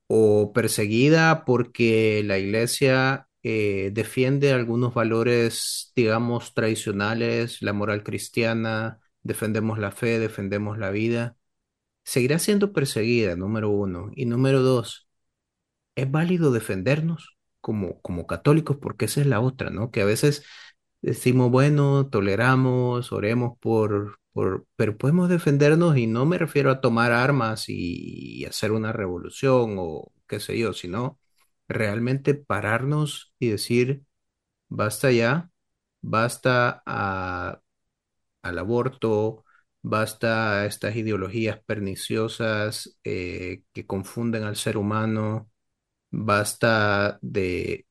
o 0.08 0.52
perseguida 0.52 1.44
porque 1.44 2.22
la 2.24 2.38
iglesia 2.38 3.28
eh, 3.42 3.90
defiende 3.92 4.52
algunos 4.52 4.94
valores, 4.94 5.92
digamos, 5.96 6.54
tradicionales, 6.54 7.62
la 7.62 7.72
moral 7.72 8.02
cristiana, 8.04 9.00
defendemos 9.22 9.78
la 9.78 9.92
fe, 9.92 10.18
defendemos 10.18 10.78
la 10.78 10.90
vida, 10.90 11.36
seguirá 12.04 12.40
siendo 12.40 12.72
perseguida, 12.74 13.36
número 13.36 13.70
uno. 13.70 14.10
Y 14.16 14.26
número 14.26 14.62
dos, 14.62 15.08
¿es 15.96 16.10
válido 16.10 16.52
defendernos 16.52 17.38
como, 17.60 18.00
como 18.02 18.26
católicos? 18.28 18.78
Porque 18.82 19.06
esa 19.06 19.22
es 19.22 19.28
la 19.28 19.40
otra, 19.40 19.70
¿no? 19.70 19.92
Que 19.92 20.02
a 20.02 20.06
veces 20.06 20.44
decimos, 21.02 21.50
bueno, 21.52 22.08
toleramos, 22.10 23.12
oremos 23.12 23.58
por, 23.60 24.20
por, 24.32 24.66
pero 24.76 24.98
podemos 24.98 25.30
defendernos 25.30 25.98
y 25.98 26.08
no 26.08 26.26
me 26.26 26.38
refiero 26.38 26.72
a 26.72 26.82
tomar 26.82 27.12
armas 27.12 27.66
y 27.68 28.44
hacer 28.46 28.72
una 28.72 28.92
revolución 28.92 29.76
o 29.78 30.12
qué 30.28 30.40
sé 30.40 30.58
yo, 30.58 30.74
sino 30.74 31.19
realmente 31.70 32.34
pararnos 32.36 33.34
y 33.40 33.50
decir, 33.50 34.04
basta 34.68 35.12
ya, 35.12 35.50
basta 36.02 36.82
al 38.42 38.58
aborto, 38.58 39.44
basta 39.82 40.60
a 40.62 40.66
estas 40.66 40.96
ideologías 40.96 41.60
perniciosas 41.64 42.98
eh, 43.04 43.62
que 43.72 43.86
confunden 43.86 44.44
al 44.44 44.56
ser 44.56 44.76
humano, 44.76 45.50
basta 46.10 47.18
de, 47.22 47.86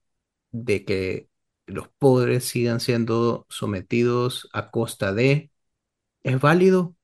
de 0.51 0.85
que 0.85 1.29
los 1.67 1.89
pobres 1.89 2.45
sigan 2.45 2.79
siendo 2.79 3.45
sometidos 3.49 4.49
a 4.53 4.71
costa 4.71 5.13
de... 5.13 5.51
¿Es 6.23 6.39
válido 6.41 6.95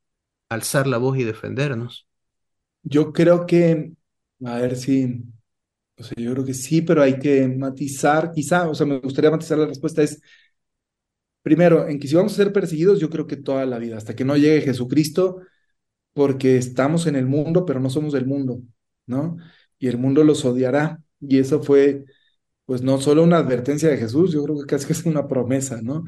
alzar 0.50 0.88
la 0.88 0.98
voz 1.00 1.18
y 1.20 1.24
defendernos? 1.26 2.08
Yo 2.84 3.12
creo 3.14 3.46
que, 3.46 3.92
a 4.46 4.56
ver 4.58 4.76
si 4.76 5.24
o 5.98 6.04
sea, 6.04 6.16
yo 6.18 6.34
creo 6.34 6.46
que 6.46 6.54
sí, 6.54 6.82
pero 6.82 7.02
hay 7.02 7.20
que 7.20 7.48
matizar, 7.48 8.32
quizá, 8.32 8.68
o 8.70 8.76
sea, 8.76 8.86
me 8.86 9.00
gustaría 9.00 9.32
matizar 9.32 9.58
la 9.58 9.68
respuesta 9.68 10.04
es, 10.04 10.22
primero, 11.42 11.88
en 11.88 12.00
que 12.00 12.08
si 12.08 12.16
vamos 12.16 12.34
a 12.34 12.38
ser 12.38 12.54
perseguidos, 12.54 13.00
yo 13.00 13.10
creo 13.10 13.28
que 13.28 13.38
toda 13.38 13.66
la 13.66 13.78
vida, 13.80 13.98
hasta 13.98 14.16
que 14.16 14.26
no 14.26 14.38
llegue 14.38 14.62
Jesucristo, 14.62 15.42
porque 16.14 16.58
estamos 16.58 17.08
en 17.08 17.16
el 17.18 17.28
mundo, 17.28 17.66
pero 17.66 17.82
no 17.82 17.90
somos 17.92 18.14
del 18.14 18.28
mundo, 18.28 18.62
¿no? 19.08 19.38
Y 19.80 19.88
el 19.90 19.98
mundo 20.00 20.24
los 20.24 20.46
odiará. 20.46 21.02
Y 21.22 21.40
eso 21.40 21.64
fue, 21.64 22.06
pues, 22.66 22.82
no 22.84 23.02
solo 23.02 23.24
una 23.24 23.38
advertencia 23.40 23.90
de 23.90 23.98
Jesús, 23.98 24.34
yo 24.34 24.44
creo 24.46 24.60
que 24.60 24.68
casi 24.68 24.92
es 24.94 25.06
una 25.06 25.28
promesa, 25.28 25.82
¿no? 25.82 26.06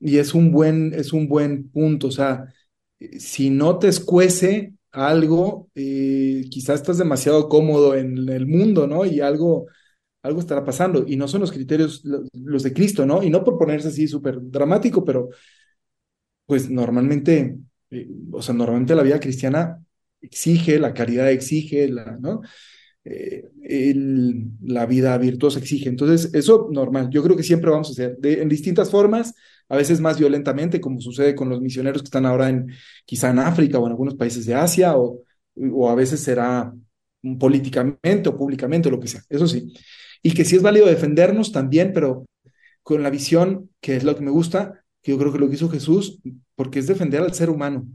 Y 0.00 0.18
es 0.18 0.34
un 0.34 0.52
buen, 0.52 0.94
es 0.94 1.12
un 1.14 1.28
buen 1.28 1.70
punto, 1.70 2.08
o 2.08 2.12
sea, 2.12 2.46
si 3.18 3.50
no 3.50 3.78
te 3.80 3.88
escuece, 3.88 4.74
algo, 4.96 5.68
eh, 5.74 6.46
quizás 6.50 6.80
estás 6.80 6.96
demasiado 6.98 7.48
cómodo 7.50 7.94
en 7.94 8.28
el 8.30 8.46
mundo, 8.46 8.86
¿no? 8.86 9.04
Y 9.04 9.20
algo, 9.20 9.66
algo 10.22 10.40
estará 10.40 10.64
pasando. 10.64 11.04
Y 11.06 11.16
no 11.16 11.28
son 11.28 11.42
los 11.42 11.52
criterios 11.52 12.02
los, 12.04 12.62
de 12.62 12.72
Cristo, 12.72 13.04
¿no? 13.04 13.22
Y 13.22 13.28
no 13.28 13.44
por 13.44 13.58
ponerse 13.58 13.88
así 13.88 14.08
súper 14.08 14.38
dramático, 14.40 15.04
pero 15.04 15.28
pues 16.46 16.70
normalmente, 16.70 17.58
eh, 17.90 18.08
o 18.32 18.40
sea, 18.40 18.54
normalmente 18.54 18.94
la 18.94 19.02
vida 19.02 19.20
cristiana 19.20 19.84
exige, 20.20 20.78
la 20.78 20.94
caridad 20.94 21.30
exige, 21.30 21.88
la, 21.88 22.16
¿no? 22.18 22.40
Eh, 23.04 23.44
la 24.62 24.86
vida 24.86 25.18
virtuosa 25.18 25.58
exige. 25.58 25.90
Entonces, 25.90 26.32
eso 26.34 26.68
normal. 26.72 27.10
Yo 27.10 27.22
creo 27.22 27.36
que 27.36 27.42
siempre 27.42 27.70
vamos 27.70 27.88
a 27.90 27.92
hacer, 27.92 28.16
de, 28.18 28.40
en 28.40 28.48
distintas 28.48 28.90
formas, 28.90 29.34
a 29.68 29.76
veces 29.76 30.00
más 30.00 30.18
violentamente, 30.18 30.80
como 30.80 31.00
sucede 31.00 31.34
con 31.34 31.48
los 31.48 31.60
misioneros 31.60 32.02
que 32.02 32.06
están 32.06 32.26
ahora 32.26 32.48
en, 32.48 32.68
quizá 33.04 33.30
en 33.30 33.38
África 33.40 33.78
o 33.78 33.86
en 33.86 33.92
algunos 33.92 34.14
países 34.14 34.46
de 34.46 34.54
Asia, 34.54 34.96
o, 34.96 35.22
o 35.72 35.90
a 35.90 35.94
veces 35.94 36.20
será 36.20 36.72
políticamente 37.38 38.28
o 38.28 38.36
públicamente, 38.36 38.88
o 38.88 38.92
lo 38.92 39.00
que 39.00 39.08
sea, 39.08 39.22
eso 39.28 39.46
sí. 39.46 39.72
Y 40.22 40.32
que 40.34 40.44
sí 40.44 40.56
es 40.56 40.62
válido 40.62 40.86
defendernos 40.86 41.52
también, 41.52 41.92
pero 41.92 42.26
con 42.82 43.02
la 43.02 43.10
visión, 43.10 43.70
que 43.80 43.96
es 43.96 44.04
lo 44.04 44.16
que 44.16 44.22
me 44.22 44.30
gusta, 44.30 44.84
que 45.02 45.12
yo 45.12 45.18
creo 45.18 45.32
que 45.32 45.38
lo 45.38 45.48
que 45.48 45.56
hizo 45.56 45.68
Jesús, 45.70 46.20
porque 46.54 46.78
es 46.78 46.86
defender 46.86 47.22
al 47.22 47.34
ser 47.34 47.50
humano. 47.50 47.86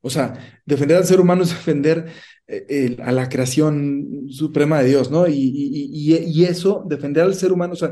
O 0.00 0.10
sea, 0.10 0.60
defender 0.64 0.96
al 0.96 1.04
ser 1.04 1.20
humano 1.20 1.42
es 1.42 1.50
defender 1.50 2.12
eh, 2.46 2.96
a 3.02 3.12
la 3.12 3.28
creación 3.28 4.26
suprema 4.28 4.80
de 4.80 4.88
Dios, 4.90 5.10
¿no? 5.10 5.26
Y, 5.26 5.34
y, 5.34 6.16
y, 6.16 6.44
eso, 6.44 6.84
defender 6.86 7.24
al 7.24 7.34
ser 7.34 7.52
humano, 7.52 7.72
o 7.72 7.76
sea, 7.76 7.90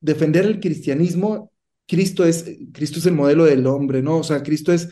defender 0.00 0.44
el 0.46 0.60
cristianismo, 0.60 1.49
Cristo 1.90 2.24
es, 2.24 2.44
Cristo 2.72 3.00
es 3.00 3.06
el 3.06 3.14
modelo 3.14 3.44
del 3.46 3.66
hombre, 3.66 4.00
¿no? 4.00 4.18
O 4.18 4.22
sea, 4.22 4.44
Cristo 4.44 4.72
es, 4.72 4.90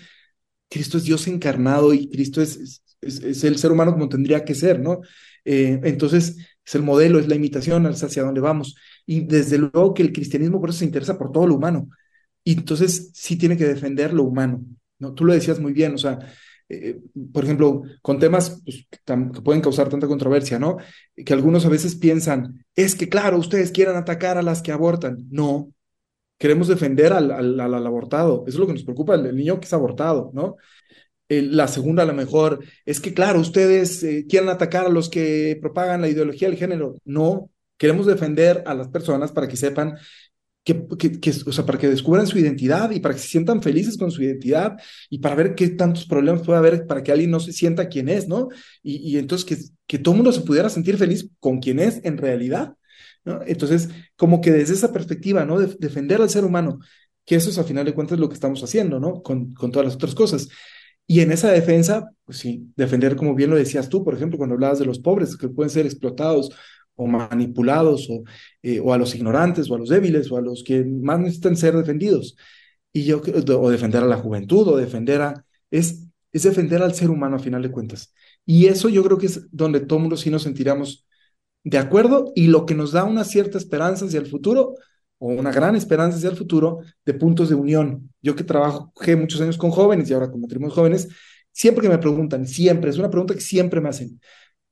Cristo 0.69 0.99
es 0.99 1.05
Dios 1.05 1.29
encarnado 1.29 1.95
y 1.95 2.11
Cristo 2.11 2.43
es, 2.43 2.83
es, 3.01 3.45
el 3.45 3.57
ser 3.57 3.71
humano 3.71 3.93
como 3.93 4.09
tendría 4.09 4.45
que 4.45 4.57
ser, 4.57 4.81
¿no? 4.81 5.03
Eh, 5.45 5.79
entonces, 5.85 6.37
es 6.67 6.75
el 6.75 6.83
modelo, 6.83 7.21
es 7.21 7.29
la 7.29 7.37
imitación, 7.37 7.87
hacia 7.87 8.25
dónde 8.25 8.41
vamos. 8.41 8.75
Y 9.07 9.21
desde 9.21 9.59
luego 9.59 9.95
que 9.95 10.03
el 10.03 10.13
cristianismo 10.13 10.61
por 10.61 10.71
eso 10.71 10.81
se 10.81 10.87
interesa 10.87 11.17
por 11.17 11.31
todo 11.31 11.47
lo 11.47 11.55
humano. 11.55 11.89
Y 12.43 12.55
entonces 12.55 13.11
sí 13.15 13.37
tiene 13.37 13.57
que 13.57 13.67
defender 13.67 14.13
lo 14.13 14.25
humano, 14.25 14.65
¿no? 14.99 15.15
Tú 15.15 15.25
lo 15.25 15.35
decías 15.35 15.61
muy 15.61 15.73
bien, 15.73 15.95
o 15.95 15.99
sea, 15.99 16.19
eh, 16.69 16.99
por 17.33 17.45
ejemplo, 17.45 17.83
con 18.03 18.19
temas 18.19 18.61
pues, 18.65 18.89
que, 18.91 19.41
pueden 19.43 19.63
causar 19.63 19.89
tanta 19.89 20.09
controversia, 20.09 20.59
¿no? 20.59 20.79
Que 21.15 21.33
algunos 21.33 21.65
a 21.65 21.69
veces 21.69 21.95
piensan, 21.95 22.65
es 22.75 22.97
que 22.97 23.09
claro, 23.09 23.39
ustedes 23.39 23.71
quieren 23.71 23.95
atacar 23.95 24.37
a 24.37 24.43
las 24.43 24.63
que 24.63 24.73
abortan. 24.73 25.27
No, 25.31 25.73
queremos 26.39 26.69
defender 26.69 27.13
al, 27.13 27.31
al, 27.31 27.61
al 27.61 27.87
abortado. 27.87 28.45
Eso 28.47 28.57
es 28.57 28.61
lo 28.61 28.67
que 28.67 28.73
nos 28.73 28.85
preocupa, 28.85 29.15
el, 29.15 29.37
niño 29.37 29.61
que 29.61 29.67
es 29.67 29.73
abortado, 29.73 30.31
¿no? 30.33 30.57
la 31.29 31.69
segunda, 31.69 32.05
a 32.05 32.07
lo 32.07 32.15
mejor, 32.15 32.65
es 32.87 33.01
que 33.01 33.13
claro, 33.13 33.39
ustedes 33.41 34.03
eh, 34.03 34.25
quieren 34.27 34.49
atacar 34.49 34.87
a 34.87 34.89
los 34.89 35.11
que 35.11 35.59
propagan 35.61 36.01
la 36.01 36.09
ideología 36.09 36.49
del 36.49 36.57
género. 36.57 36.95
No, 37.05 37.51
queremos 37.77 38.07
defender 38.07 38.63
a 38.67 38.73
las 38.75 38.89
personas 38.89 39.31
para 39.33 39.47
que 39.47 39.57
sepan 39.57 39.99
que, 40.65 41.33
o 41.47 41.53
sea, 41.53 41.65
para 41.65 41.79
que 41.79 41.89
descubran 41.89 42.27
su 42.27 42.39
identidad 42.39 42.91
y 42.91 43.01
para 43.01 43.15
que 43.15 43.21
se 43.21 43.29
sientan 43.29 43.63
felices 43.63 43.97
con 43.97 44.11
su 44.11 44.23
identidad 44.23 44.77
y 45.09 45.19
para 45.19 45.35
ver 45.35 45.55
qué 45.55 45.69
tantos 45.69 46.07
problemas 46.07 46.43
puede 46.43 46.59
haber 46.59 46.87
para 46.87 47.03
que 47.03 47.11
alguien 47.11 47.31
no 47.31 47.41
se 47.41 47.53
sienta 47.53 47.89
quien 47.89 48.09
es, 48.09 48.29
¿no? 48.29 48.49
Y, 48.83 49.17
entonces 49.17 49.47
que, 49.47 49.57
que 49.87 49.99
todo 49.99 50.13
el 50.15 50.19
mundo 50.19 50.33
se 50.33 50.43
pudiera 50.43 50.69
sentir 50.69 50.99
feliz 50.99 51.31
con 51.41 51.61
quien 51.61 51.79
es 51.79 52.01
en 52.05 52.19
realidad, 52.19 52.75
¿no? 53.25 53.41
Entonces, 53.47 53.89
como 54.17 54.41
que 54.41 54.51
desde 54.53 54.75
esa 54.75 54.93
perspectiva, 54.93 55.45
¿no? 55.45 55.59
De, 55.59 55.75
defender 55.79 56.21
al 56.21 56.31
ser 56.31 56.45
humano, 56.45 56.79
que 57.25 57.37
eso 57.37 57.51
es 57.51 57.59
a 57.59 57.65
final 57.65 57.85
de 57.85 57.95
cuentas 57.95 58.19
lo 58.19 58.29
que 58.29 58.35
estamos 58.35 58.63
haciendo, 58.63 59.01
¿no? 59.01 59.23
Con, 59.23 59.53
con 59.55 59.71
todas 59.71 59.87
las 59.87 59.95
otras 59.97 60.15
cosas. 60.15 60.49
Y 61.07 61.21
en 61.21 61.33
esa 61.33 61.51
defensa, 61.51 62.11
pues 62.25 62.39
sí, 62.39 62.71
defender, 62.77 63.17
como 63.17 63.35
bien 63.35 63.51
lo 63.51 63.57
decías 63.57 63.89
tú, 63.89 64.05
por 64.05 64.15
ejemplo, 64.15 64.37
cuando 64.39 64.55
hablabas 64.55 64.79
de 64.79 64.85
los 64.85 64.99
pobres 64.99 65.37
que 65.37 65.49
pueden 65.49 65.71
ser 65.71 65.87
explotados 65.87 66.51
o 66.97 67.07
manipulados, 67.07 68.09
o, 68.11 68.25
eh, 68.63 68.81
o, 68.81 68.93
a 68.93 68.99
los 68.99 69.15
ignorantes, 69.15 69.71
o 69.71 69.75
a 69.75 69.79
los 69.79 69.89
débiles, 69.89 70.31
o 70.31 70.37
a 70.37 70.43
los 70.43 70.65
que 70.65 70.85
más 70.85 71.19
necesitan 71.21 71.57
ser 71.57 71.75
defendidos. 71.77 72.37
Y 72.93 73.05
yo, 73.05 73.23
o 73.23 73.71
defender 73.71 74.03
a 74.03 74.07
la 74.07 74.17
juventud, 74.17 74.69
o 74.69 74.77
defender 74.77 75.23
a, 75.23 75.45
es, 75.71 76.07
es 76.33 76.43
defender 76.43 76.83
al 76.83 76.95
ser 76.95 77.11
humano 77.11 77.37
a 77.37 77.39
final 77.39 77.63
de 77.63 77.71
cuentas. 77.71 78.13
Y 78.45 78.67
eso 78.67 78.89
yo 78.89 79.03
creo 79.05 79.19
que 79.19 79.27
es 79.27 79.47
donde 79.53 79.81
todo 79.81 79.99
mundo 80.01 80.17
sí 80.17 80.31
nos 80.31 80.43
sentiremos 80.43 81.07
de 81.69 81.79
acuerdo 81.79 82.33
y 82.35 82.47
lo 82.47 82.65
que 82.65 82.75
nos 82.75 82.93
da 82.93 83.05
una 83.05 83.25
cierta 83.25 83.59
esperanza 83.59 84.07
hacia 84.07 84.21
el 84.21 84.27
futuro, 84.27 84.75
o 85.19 85.29
una 85.29 85.53
gran 85.53 85.77
esperanza 85.77 86.17
hacia 86.17 86.31
el 86.31 86.37
futuro, 86.37 86.79
de 87.05 87.15
puntos 87.15 87.51
de 87.51 87.55
unión. 87.55 88.11
Yo 88.23 88.35
que 88.35 88.45
trabajé 88.45 89.17
muchos 89.17 89.41
años 89.43 89.59
con 89.59 89.71
jóvenes 89.71 90.09
y 90.09 90.15
ahora 90.15 90.31
con 90.31 90.41
matrimonios 90.41 90.75
jóvenes, 90.75 91.09
siempre 91.53 91.83
que 91.83 91.91
me 91.91 91.99
preguntan, 91.99 92.47
siempre, 92.47 92.91
es 92.91 92.99
una 92.99 93.11
pregunta 93.11 93.35
que 93.35 93.41
siempre 93.41 93.83
me 93.83 93.91
hacen, 93.91 94.19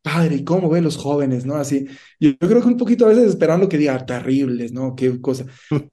padre, 0.00 0.36
¿y 0.36 0.44
cómo 0.44 0.70
ven 0.70 0.84
los 0.84 0.96
jóvenes, 0.96 1.44
no? 1.44 1.56
Así, 1.56 1.86
yo, 2.18 2.38
creo 2.38 2.62
que 2.62 2.68
un 2.68 2.78
poquito 2.78 3.04
a 3.04 3.08
veces 3.08 3.24
esperando 3.24 3.68
que 3.68 3.76
diga, 3.76 4.06
terribles, 4.06 4.72
¿no? 4.72 4.94
Qué 4.94 5.20
cosa. 5.20 5.44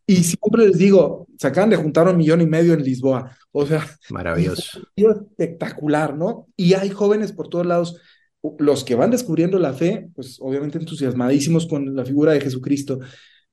Y 0.07 0.17
siempre 0.17 0.67
les 0.67 0.77
digo, 0.77 1.27
se 1.37 1.47
acaban 1.47 1.71
de 1.71 1.77
juntar 1.77 2.07
un 2.07 2.15
millón 2.15 2.39
y 2.39 2.45
medio 2.45 2.73
en 2.73 2.83
Lisboa, 2.83 3.35
o 3.51 3.65
sea. 3.65 3.85
Maravilloso. 4.09 4.79
Espectacular, 4.95 6.15
¿no? 6.15 6.47
Y 6.55 6.75
hay 6.75 6.91
jóvenes 6.91 7.33
por 7.33 7.49
todos 7.49 7.65
lados, 7.65 7.99
los 8.59 8.83
que 8.83 8.95
van 8.95 9.11
descubriendo 9.11 9.57
la 9.59 9.73
fe, 9.73 10.09
pues 10.15 10.37
obviamente 10.41 10.77
entusiasmadísimos 10.77 11.65
con 11.67 11.95
la 11.95 12.05
figura 12.05 12.33
de 12.33 12.41
Jesucristo, 12.41 12.99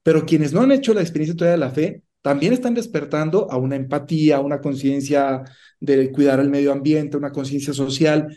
pero 0.03 0.27
quienes 0.27 0.53
no 0.53 0.63
han 0.63 0.73
hecho 0.73 0.95
la 0.95 1.01
experiencia 1.01 1.37
todavía 1.37 1.53
de 1.53 1.67
la 1.67 1.71
fe, 1.71 2.03
también 2.23 2.53
están 2.53 2.75
despertando 2.75 3.51
a 3.51 3.57
una 3.57 3.77
empatía, 3.77 4.37
a 4.37 4.41
una 4.41 4.61
conciencia 4.61 5.43
de 5.79 6.11
cuidar 6.13 6.41
el 6.41 6.51
medio 6.51 6.73
ambiente, 6.73 7.17
una 7.17 7.33
conciencia 7.33 7.73
social, 7.73 8.29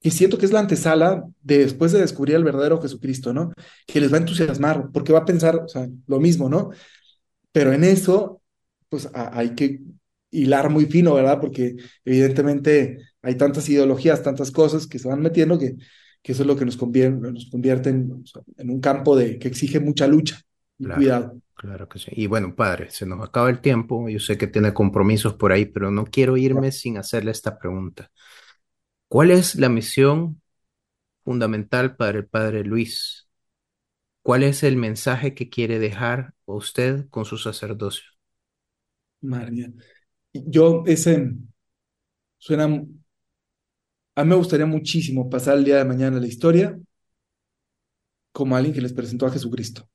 y 0.00 0.10
siento 0.10 0.36
que 0.36 0.44
es 0.44 0.52
la 0.52 0.60
antesala 0.60 1.24
de 1.40 1.58
después 1.58 1.92
de 1.92 2.00
descubrir 2.00 2.36
al 2.36 2.44
verdadero 2.44 2.80
Jesucristo, 2.82 3.32
¿no? 3.32 3.52
Que 3.86 4.00
les 4.00 4.12
va 4.12 4.16
a 4.18 4.20
entusiasmar, 4.20 4.90
porque 4.92 5.14
va 5.14 5.20
a 5.20 5.24
pensar, 5.24 5.56
o 5.56 5.68
sea, 5.68 5.88
lo 6.06 6.20
mismo, 6.20 6.50
¿no? 6.50 6.70
Pero 7.52 7.72
en 7.72 7.84
eso, 7.84 8.42
pues 8.90 9.08
hay 9.14 9.54
que 9.54 9.80
hilar 10.30 10.68
muy 10.68 10.86
fino, 10.86 11.14
¿verdad? 11.14 11.40
Porque 11.40 11.76
evidentemente 12.04 12.98
hay 13.24 13.36
tantas 13.36 13.68
ideologías, 13.68 14.22
tantas 14.22 14.50
cosas 14.50 14.86
que 14.86 14.98
se 14.98 15.08
van 15.08 15.20
metiendo 15.20 15.58
que, 15.58 15.76
que 16.22 16.32
eso 16.32 16.42
es 16.42 16.46
lo 16.46 16.56
que 16.56 16.64
nos 16.64 16.76
convierte, 16.76 17.32
nos 17.32 17.50
convierte 17.50 17.90
en, 17.90 18.24
en, 18.56 18.70
un 18.70 18.80
campo 18.80 19.16
de, 19.16 19.38
que 19.38 19.48
exige 19.48 19.80
mucha 19.80 20.06
lucha 20.06 20.40
y 20.78 20.86
cuidado. 20.86 21.38
Claro 21.54 21.88
que 21.88 21.98
sí. 21.98 22.10
Y 22.12 22.26
bueno, 22.26 22.54
padre, 22.54 22.90
se 22.90 23.06
nos 23.06 23.26
acaba 23.26 23.48
el 23.48 23.60
tiempo. 23.60 24.08
Yo 24.08 24.18
sé 24.18 24.36
que 24.36 24.46
tiene 24.46 24.74
compromisos 24.74 25.34
por 25.34 25.52
ahí, 25.52 25.66
pero 25.66 25.90
no 25.90 26.04
quiero 26.04 26.36
irme 26.36 26.72
sin 26.72 26.98
hacerle 26.98 27.30
esta 27.30 27.58
pregunta. 27.58 28.10
¿Cuál 29.08 29.30
es 29.30 29.54
la 29.54 29.68
misión 29.68 30.42
fundamental 31.24 31.96
para 31.96 32.18
el 32.18 32.26
Padre 32.26 32.64
Luis? 32.64 33.28
¿Cuál 34.22 34.42
es 34.42 34.62
el 34.62 34.76
mensaje 34.76 35.34
que 35.34 35.48
quiere 35.48 35.78
dejar 35.78 36.34
usted 36.46 37.08
con 37.08 37.24
su 37.24 37.38
sacerdocio? 37.38 38.04
María, 39.20 39.70
yo 40.32 40.82
ese 40.86 41.34
suena, 42.38 42.84
a 44.16 44.24
mí 44.24 44.30
me 44.30 44.36
gustaría 44.36 44.66
muchísimo 44.66 45.28
pasar 45.28 45.58
el 45.58 45.64
día 45.64 45.78
de 45.78 45.84
mañana 45.84 46.20
la 46.20 46.26
historia 46.26 46.78
como 48.32 48.56
alguien 48.56 48.74
que 48.74 48.80
les 48.80 48.92
presentó 48.92 49.26
a 49.26 49.30
Jesucristo. 49.30 49.88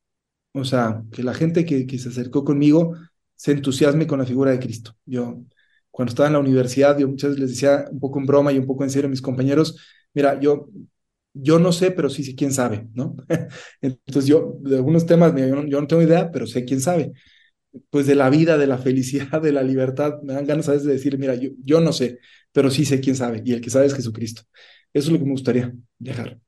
O 0.53 0.65
sea, 0.65 1.03
que 1.11 1.23
la 1.23 1.33
gente 1.33 1.65
que, 1.65 1.99
se 1.99 2.09
acercó 2.09 2.43
conmigo 2.43 2.95
se 3.35 3.51
entusiasme 3.53 4.07
con 4.07 4.19
la 4.19 4.25
figura 4.25 4.51
de 4.51 4.59
Cristo. 4.59 4.95
Yo, 5.05 5.41
cuando 5.91 6.11
estaba 6.11 6.27
en 6.27 6.33
la 6.33 6.39
universidad, 6.39 6.97
yo 6.97 7.07
muchas 7.07 7.31
veces 7.31 7.41
les 7.41 7.49
decía 7.51 7.85
un 7.91 7.99
poco 7.99 8.19
en 8.19 8.25
broma 8.25 8.51
y 8.51 8.59
un 8.59 8.65
poco 8.65 8.83
en 8.83 8.89
serio 8.89 9.07
a 9.07 9.11
mis 9.11 9.21
compañeros, 9.21 9.77
mira, 10.13 10.39
yo, 10.39 10.69
yo 11.33 11.59
no 11.59 11.71
sé, 11.71 11.91
pero 11.91 12.09
sí 12.09 12.23
sé 12.23 12.35
quién 12.35 12.53
sabe, 12.53 12.87
¿no? 12.93 13.15
Entonces 13.81 14.25
yo, 14.27 14.55
de 14.61 14.77
algunos 14.77 15.05
temas, 15.05 15.33
yo 15.35 15.55
no, 15.55 15.67
yo 15.67 15.81
no 15.81 15.87
tengo 15.87 16.01
idea, 16.01 16.31
pero 16.31 16.47
sé 16.47 16.65
quién 16.65 16.81
sabe. 16.81 17.13
Pues 17.89 18.07
de 18.07 18.15
la 18.15 18.29
vida, 18.29 18.57
de 18.57 18.67
la 18.67 18.77
felicidad, 18.77 19.41
de 19.41 19.51
la 19.51 19.63
libertad, 19.63 20.21
me 20.23 20.33
dan 20.33 20.45
ganas 20.45 20.69
a 20.69 20.71
veces 20.71 20.87
de 20.87 20.93
decir, 20.93 21.17
mira, 21.17 21.35
yo, 21.35 21.49
yo 21.63 21.81
no 21.81 21.93
sé, 21.93 22.19
pero 22.51 22.71
sí 22.71 22.85
sé 22.85 22.99
quién 22.99 23.15
sabe, 23.15 23.41
y 23.45 23.53
el 23.53 23.61
que 23.61 23.69
sabe 23.69 23.85
es 23.85 23.95
Jesucristo. 23.95 24.43
Eso 24.93 25.07
es 25.07 25.13
lo 25.13 25.19
que 25.19 25.25
me 25.25 25.31
gustaría 25.31 25.71
dejar. 25.99 26.39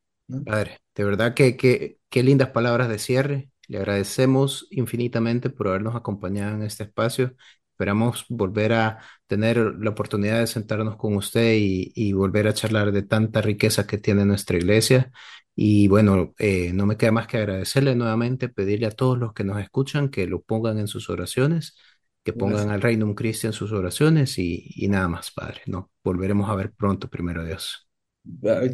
Padre, 0.45 0.79
de 0.95 1.03
verdad 1.03 1.33
que, 1.33 1.57
que 1.57 1.97
qué 2.09 2.23
lindas 2.23 2.49
palabras 2.49 2.89
de 2.89 2.99
cierre. 2.99 3.49
Le 3.67 3.77
agradecemos 3.77 4.67
infinitamente 4.71 5.49
por 5.49 5.67
habernos 5.67 5.95
acompañado 5.95 6.55
en 6.55 6.63
este 6.63 6.83
espacio 6.83 7.35
Esperamos 7.81 8.25
volver 8.29 8.73
a 8.73 8.99
tener 9.25 9.57
la 9.57 9.89
oportunidad 9.89 10.39
de 10.39 10.45
sentarnos 10.45 10.97
con 10.97 11.15
usted 11.15 11.55
y, 11.57 12.13
volver 12.13 12.47
a 12.47 12.53
charlar 12.53 12.91
de 12.91 13.01
tanta 13.01 13.41
riqueza 13.41 13.87
que 13.87 13.97
tiene 13.97 14.23
nuestra 14.23 14.55
iglesia. 14.57 15.11
Y 15.55 15.87
bueno, 15.87 16.33
eh, 16.39 16.71
no 16.73 16.85
me 16.85 16.97
queda 16.97 17.11
más 17.11 17.27
que 17.27 17.37
agradecerle 17.37 17.95
nuevamente, 17.95 18.49
pedirle 18.49 18.87
a 18.87 18.91
todos 18.91 19.17
los 19.17 19.33
que 19.33 19.43
nos 19.43 19.59
escuchan 19.61 20.09
que 20.09 20.25
lo 20.27 20.41
pongan 20.41 20.79
en 20.79 20.87
sus 20.87 21.09
oraciones, 21.09 21.75
que 22.23 22.33
pongan 22.33 22.69
al 22.69 22.81
Reino 22.81 23.05
un 23.05 23.15
Cristo 23.15 23.47
en 23.47 23.53
sus 23.53 23.71
oraciones 23.71 24.37
y, 24.37 24.87
nada 24.89 25.07
más, 25.07 25.31
Padre. 25.31 25.61
No, 25.65 25.91
volveremos 26.03 26.49
a 26.49 26.55
ver 26.55 26.71
pronto, 26.71 27.09
primero 27.09 27.43
Dios. 27.43 27.87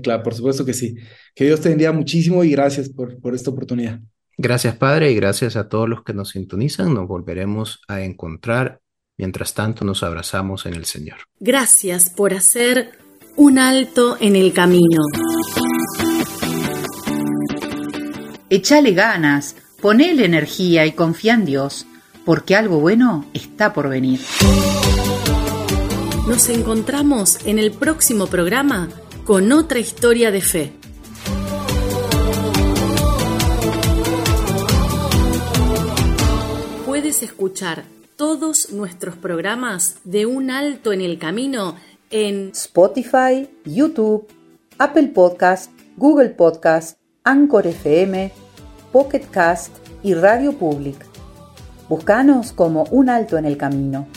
Claro, 0.04 0.24
por 0.24 0.34
supuesto 0.34 0.66
que 0.66 0.74
sí. 0.74 0.96
Que 1.34 1.46
Dios 1.46 1.62
te 1.62 1.70
bendiga 1.70 1.92
muchísimo 1.92 2.44
y 2.44 2.52
gracias 2.52 2.90
por, 2.90 3.20
por 3.20 3.34
esta 3.34 3.50
oportunidad. 3.50 4.02
Gracias, 4.38 4.76
Padre, 4.76 5.12
y 5.12 5.16
gracias 5.16 5.56
a 5.56 5.68
todos 5.68 5.90
los 5.90 6.04
que 6.04 6.14
nos 6.14 6.30
sintonizan. 6.30 6.94
Nos 6.94 7.08
volveremos 7.08 7.82
a 7.88 8.02
encontrar 8.02 8.82
Mientras 9.18 9.56
tanto 9.56 9.84
nos 9.84 10.04
abrazamos 10.04 10.66
en 10.68 10.76
el 10.76 10.86
Señor. 10.86 11.18
Gracias 11.40 12.12
por 12.12 12.34
hacer 12.34 12.92
un 13.36 13.58
alto 13.58 14.16
en 14.20 14.36
el 14.36 14.54
camino. 14.54 15.02
Echale 18.50 18.94
ganas, 18.94 19.56
ponele 19.82 20.24
energía 20.24 20.86
y 20.86 20.94
confía 20.94 21.34
en 21.34 21.44
Dios, 21.44 21.86
porque 22.26 22.56
algo 22.56 22.80
bueno 22.80 23.26
está 23.34 23.74
por 23.74 23.90
venir. 23.90 24.22
Nos 26.28 26.48
encontramos 26.50 27.46
en 27.46 27.60
el 27.60 27.72
próximo 27.72 28.28
programa 28.28 28.90
con 29.26 29.52
otra 29.52 29.80
historia 29.80 30.32
de 30.32 30.42
fe. 30.42 30.74
Puedes 36.86 37.22
escuchar 37.24 37.84
todos 38.16 38.72
nuestros 38.72 39.16
programas 39.18 39.98
de 40.06 40.26
Un 40.26 40.52
Alto 40.52 40.94
en 40.94 41.02
el 41.02 41.20
Camino 41.20 41.76
en 42.10 42.52
Spotify, 42.54 43.50
YouTube, 43.66 44.28
Apple 44.78 45.08
Podcast 45.08 45.72
Google 45.98 46.30
Podcast, 46.30 47.00
Anchor 47.28 47.68
FM, 47.68 48.32
Pocket 48.94 49.24
Cast 49.30 49.76
y 50.02 50.14
Radio 50.14 50.54
Public. 50.54 50.96
Búscanos 51.90 52.54
como 52.54 52.86
Un 52.86 53.10
Alto 53.10 53.38
en 53.38 53.44
el 53.44 53.58
Camino. 53.58 54.08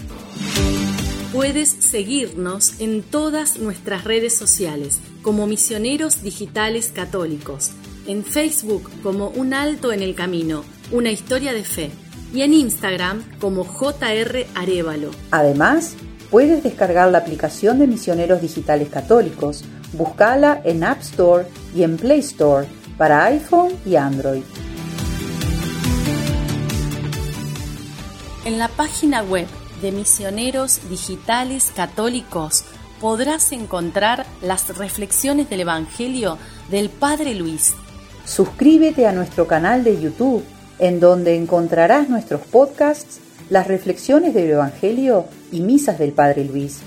Puedes 1.33 1.70
seguirnos 1.70 2.81
en 2.81 3.03
todas 3.03 3.59
nuestras 3.59 4.05
redes 4.05 4.38
sociales 4.38 5.01
como 5.23 5.49
Misioneros 5.49 6.23
Digitales 6.23 6.92
Católicos, 6.94 7.73
en 8.07 8.25
Facebook 8.25 8.88
como 9.03 9.31
Un 9.31 9.55
Alto 9.55 9.90
en 9.90 10.03
el 10.03 10.14
Camino, 10.14 10.62
una 10.92 11.11
historia 11.11 11.53
de 11.53 11.64
fe, 11.64 11.90
y 12.33 12.42
en 12.42 12.55
Instagram 12.55 13.25
como 13.40 13.64
JR 13.64 14.46
Arevalo. 14.55 15.11
Además, 15.33 15.96
puedes 16.31 16.62
descargar 16.62 17.11
la 17.11 17.18
aplicación 17.18 17.81
de 17.81 17.88
Misioneros 17.88 18.40
Digitales 18.40 18.88
Católicos, 18.88 19.64
buscala 19.94 20.62
en 20.64 20.85
App 20.85 21.01
Store 21.01 21.46
y 21.75 21.83
en 21.83 21.96
Play 21.96 22.20
Store 22.20 22.68
para 23.00 23.24
iPhone 23.24 23.72
y 23.86 23.96
Android. 23.96 24.42
En 28.44 28.58
la 28.58 28.68
página 28.68 29.22
web 29.22 29.46
de 29.80 29.90
Misioneros 29.90 30.86
Digitales 30.90 31.72
Católicos 31.74 32.62
podrás 33.00 33.52
encontrar 33.52 34.26
las 34.42 34.76
reflexiones 34.76 35.48
del 35.48 35.60
Evangelio 35.60 36.36
del 36.70 36.90
Padre 36.90 37.34
Luis. 37.34 37.72
Suscríbete 38.26 39.06
a 39.06 39.12
nuestro 39.12 39.46
canal 39.46 39.82
de 39.82 39.98
YouTube, 39.98 40.44
en 40.78 41.00
donde 41.00 41.36
encontrarás 41.36 42.10
nuestros 42.10 42.42
podcasts, 42.42 43.18
las 43.48 43.66
reflexiones 43.66 44.34
del 44.34 44.50
Evangelio 44.50 45.24
y 45.50 45.62
misas 45.62 45.98
del 45.98 46.12
Padre 46.12 46.44
Luis, 46.44 46.80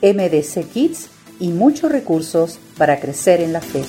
MDC 0.00 0.66
Kids 0.72 1.08
y 1.40 1.48
muchos 1.48 1.92
recursos 1.92 2.58
para 2.78 2.98
crecer 2.98 3.42
en 3.42 3.52
la 3.52 3.60
fe. 3.60 3.84